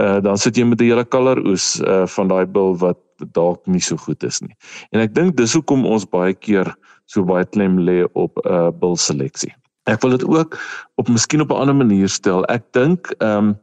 uh, 0.00 0.20
dan 0.20 0.38
sit 0.38 0.56
jy 0.56 0.64
met 0.64 0.80
'n 0.80 0.84
hele 0.84 1.04
kaleroes 1.04 1.80
uh, 1.80 2.06
van 2.06 2.28
daai 2.28 2.46
bil 2.46 2.76
wat 2.76 2.98
dalk 3.32 3.66
nie 3.66 3.80
so 3.80 3.96
goed 3.96 4.22
is 4.24 4.40
nie. 4.40 4.54
En 4.92 5.00
ek 5.00 5.14
dink 5.14 5.36
dis 5.36 5.52
hoekom 5.52 5.86
ons 5.86 6.04
baie 6.04 6.34
keer 6.34 6.74
so 7.06 7.24
baie 7.24 7.44
klem 7.44 7.78
lê 7.78 8.04
op 8.14 8.38
'n 8.44 8.48
uh, 8.48 8.70
bil 8.70 8.96
seleksie. 8.96 9.52
Ek 9.90 10.02
wil 10.02 10.10
dit 10.14 10.24
ook 10.24 10.58
op 10.96 11.08
miskien 11.08 11.40
op 11.40 11.50
'n 11.50 11.60
ander 11.60 11.74
manier 11.74 12.08
stel. 12.08 12.44
Ek 12.48 12.62
dink 12.72 13.14
ehm 13.18 13.38
um, 13.38 13.56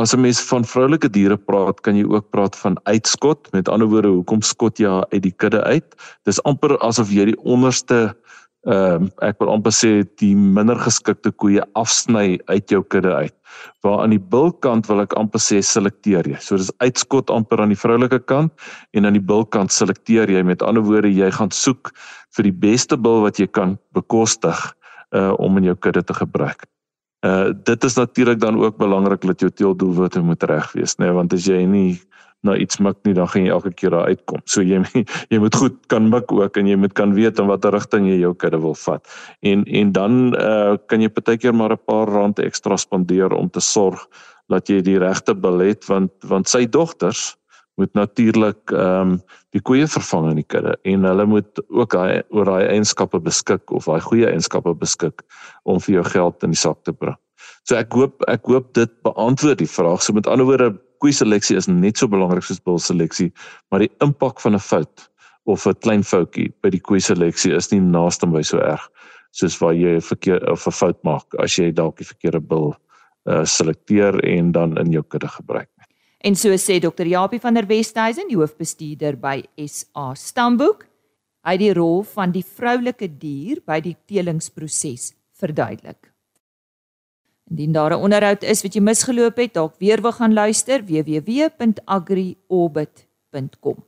as 0.00 0.14
'n 0.16 0.20
mens 0.20 0.40
van 0.40 0.64
vroulike 0.64 1.10
diere 1.10 1.36
praat, 1.36 1.80
kan 1.80 1.96
jy 1.96 2.04
ook 2.04 2.30
praat 2.30 2.56
van 2.56 2.80
uitskot. 2.84 3.52
Met 3.52 3.68
ander 3.68 3.88
woorde, 3.88 4.08
hoekom 4.08 4.42
skot 4.42 4.78
jy 4.78 5.04
uit 5.12 5.22
die 5.22 5.34
kudde 5.36 5.62
uit? 5.62 5.84
Dis 6.24 6.42
amper 6.42 6.78
asof 6.78 7.10
jy 7.10 7.24
die 7.24 7.40
onderste 7.44 8.16
ehm 8.68 9.06
uh, 9.06 9.10
ek 9.24 9.38
wil 9.40 9.48
amper 9.54 9.72
sê 9.72 9.90
die 10.20 10.34
minder 10.36 10.76
geskikte 10.76 11.32
koeie 11.32 11.62
afsny 11.80 12.38
uit 12.52 12.68
jou 12.68 12.82
kudde 12.82 13.12
uit. 13.14 13.34
Waar 13.82 14.02
aan 14.02 14.12
die 14.12 14.20
bilkant 14.20 14.88
wil 14.90 15.00
ek 15.00 15.16
amper 15.16 15.40
sê 15.40 15.62
selekteer 15.64 16.28
jy. 16.28 16.36
So 16.44 16.60
dis 16.60 16.72
uitskot 16.84 17.32
amper 17.32 17.62
aan 17.62 17.72
die 17.72 17.80
vroulike 17.80 18.20
kant 18.28 18.52
en 18.92 19.08
aan 19.08 19.16
die 19.16 19.24
bilkant 19.32 19.72
selekteer 19.72 20.28
jy. 20.28 20.42
Met 20.44 20.62
ander 20.62 20.84
woorde, 20.84 21.08
jy 21.08 21.30
gaan 21.32 21.50
soek 21.50 21.94
vir 22.36 22.50
die 22.50 22.58
beste 22.66 23.00
bil 23.00 23.24
wat 23.24 23.40
jy 23.40 23.48
kan 23.48 23.78
bekostig 23.96 24.60
uh 25.16 25.32
om 25.42 25.56
in 25.58 25.72
jou 25.72 25.74
kudde 25.74 26.04
te 26.06 26.14
gebruik. 26.14 26.68
Uh 27.26 27.52
dit 27.52 27.84
is 27.84 27.94
natuurlik 27.94 28.40
dan 28.40 28.56
ook 28.56 28.76
belangrik 28.76 29.20
dat 29.20 29.40
jou 29.40 29.50
teeldoelwitte 29.52 30.20
moet 30.20 30.42
reg 30.42 30.72
wees, 30.72 30.96
nê, 30.96 31.04
nee, 31.04 31.12
want 31.14 31.32
as 31.36 31.44
jy 31.46 31.64
nie 31.68 32.00
na 32.40 32.54
iets 32.56 32.78
mik 32.80 32.96
nie, 33.04 33.12
dan 33.16 33.28
gaan 33.28 33.44
jy 33.44 33.52
elke 33.52 33.72
keer 33.76 33.92
daar 33.92 34.08
uitkom. 34.08 34.40
So 34.48 34.64
jy 34.64 34.80
jy 35.32 35.40
moet 35.42 35.56
goed 35.56 35.76
kan 35.92 36.08
mik 36.08 36.32
ook 36.32 36.56
en 36.56 36.70
jy 36.70 36.78
moet 36.80 36.94
kan 36.96 37.12
weet 37.16 37.38
in 37.38 37.50
watter 37.50 37.74
rigting 37.76 38.08
jy 38.08 38.20
jou 38.22 38.32
kudde 38.34 38.60
wil 38.62 38.76
vat. 38.86 39.04
En 39.44 39.64
en 39.64 39.92
dan 39.92 40.20
uh, 40.32 40.78
kan 40.88 41.04
jy 41.04 41.12
partykeer 41.12 41.54
maar 41.54 41.76
'n 41.76 41.84
paar 41.84 42.08
rand 42.08 42.40
ekstra 42.40 42.76
spandeer 42.76 43.36
om 43.36 43.50
te 43.50 43.60
sorg 43.60 44.06
dat 44.48 44.68
jy 44.68 44.80
die 44.80 44.98
regte 44.98 45.34
belet 45.34 45.84
want 45.86 46.12
want 46.24 46.48
sy 46.48 46.64
dogters 46.66 47.36
moet 47.80 47.94
natuurlik 47.98 48.74
ehm 48.74 49.14
um, 49.16 49.20
die 49.50 49.62
koeie 49.66 49.86
vervang 49.90 50.28
in 50.30 50.38
die 50.38 50.46
kudde 50.46 50.76
en 50.86 51.06
hulle 51.08 51.24
moet 51.26 51.60
ook 51.68 51.96
hy 51.98 52.20
oor 52.30 52.46
daai 52.46 52.68
eienskappe 52.68 53.18
beskik 53.24 53.72
of 53.74 53.88
daai 53.90 54.04
goeie 54.04 54.28
eienskappe 54.28 54.74
beskik 54.78 55.24
om 55.64 55.80
vir 55.82 55.96
jou 55.96 56.04
geld 56.12 56.46
in 56.46 56.54
die 56.54 56.60
sak 56.60 56.84
te 56.86 56.94
bring. 56.94 57.16
So 57.66 57.78
ek 57.80 57.96
hoop 57.96 58.22
ek 58.30 58.46
hoop 58.46 58.70
dit 58.78 58.92
beantwoord 59.06 59.58
die 59.58 59.70
vraag. 59.70 60.04
So 60.04 60.14
met 60.14 60.28
ander 60.30 60.46
woorde 60.46 60.70
koei 61.02 61.12
seleksie 61.16 61.56
is 61.56 61.68
net 61.68 61.98
so 61.98 62.08
belangrik 62.12 62.44
soos 62.46 62.60
bil 62.62 62.78
seleksie, 62.78 63.30
maar 63.70 63.82
die 63.82 63.92
impak 64.04 64.40
van 64.44 64.54
'n 64.54 64.62
fout 64.70 65.08
of 65.46 65.66
'n 65.66 65.80
klein 65.82 66.04
foutjie 66.04 66.52
by 66.62 66.70
die 66.70 66.80
koei 66.80 67.00
seleksie 67.00 67.54
is 67.56 67.72
nie 67.72 67.80
naaste 67.80 68.26
by 68.26 68.42
so 68.42 68.58
erg 68.58 68.86
soos 69.32 69.58
waar 69.62 69.74
jy 69.74 69.96
'n 69.96 70.08
verkeer 70.12 70.40
of 70.50 70.66
'n 70.66 70.78
fout 70.80 70.98
maak 71.04 71.26
as 71.38 71.58
jy 71.58 71.72
dalk 71.72 71.96
die 71.96 72.10
verkeerde 72.12 72.40
bil 72.40 72.74
uh, 73.26 73.44
selekteer 73.44 74.20
en 74.24 74.52
dan 74.52 74.78
in 74.78 74.92
jou 74.92 75.02
kudde 75.02 75.28
gebruik. 75.28 75.70
En 76.20 76.36
so 76.36 76.52
sê 76.60 76.76
Dr. 76.80 77.06
Japie 77.08 77.40
van 77.40 77.56
der 77.56 77.68
Westhuizen, 77.68 78.28
die 78.28 78.36
hoofbestuurder 78.36 79.16
by 79.16 79.40
SA 79.64 80.14
Stamboek, 80.14 80.84
hy 81.48 81.56
die 81.56 81.72
rol 81.72 82.04
van 82.04 82.32
die 82.34 82.44
vroulike 82.44 83.08
dier 83.08 83.62
by 83.64 83.80
die 83.80 83.96
telingsproses 84.08 85.14
verduidelik. 85.40 86.12
Indien 87.50 87.72
daar 87.72 87.96
'n 87.96 88.02
onderhoud 88.04 88.42
is 88.42 88.62
wat 88.62 88.74
jy 88.74 88.80
misgeloop 88.80 89.36
het, 89.36 89.54
dalk 89.54 89.74
weer 89.78 90.02
wil 90.02 90.12
gaan 90.12 90.32
luister, 90.32 90.84
www.agriorbit.com. 90.84 93.84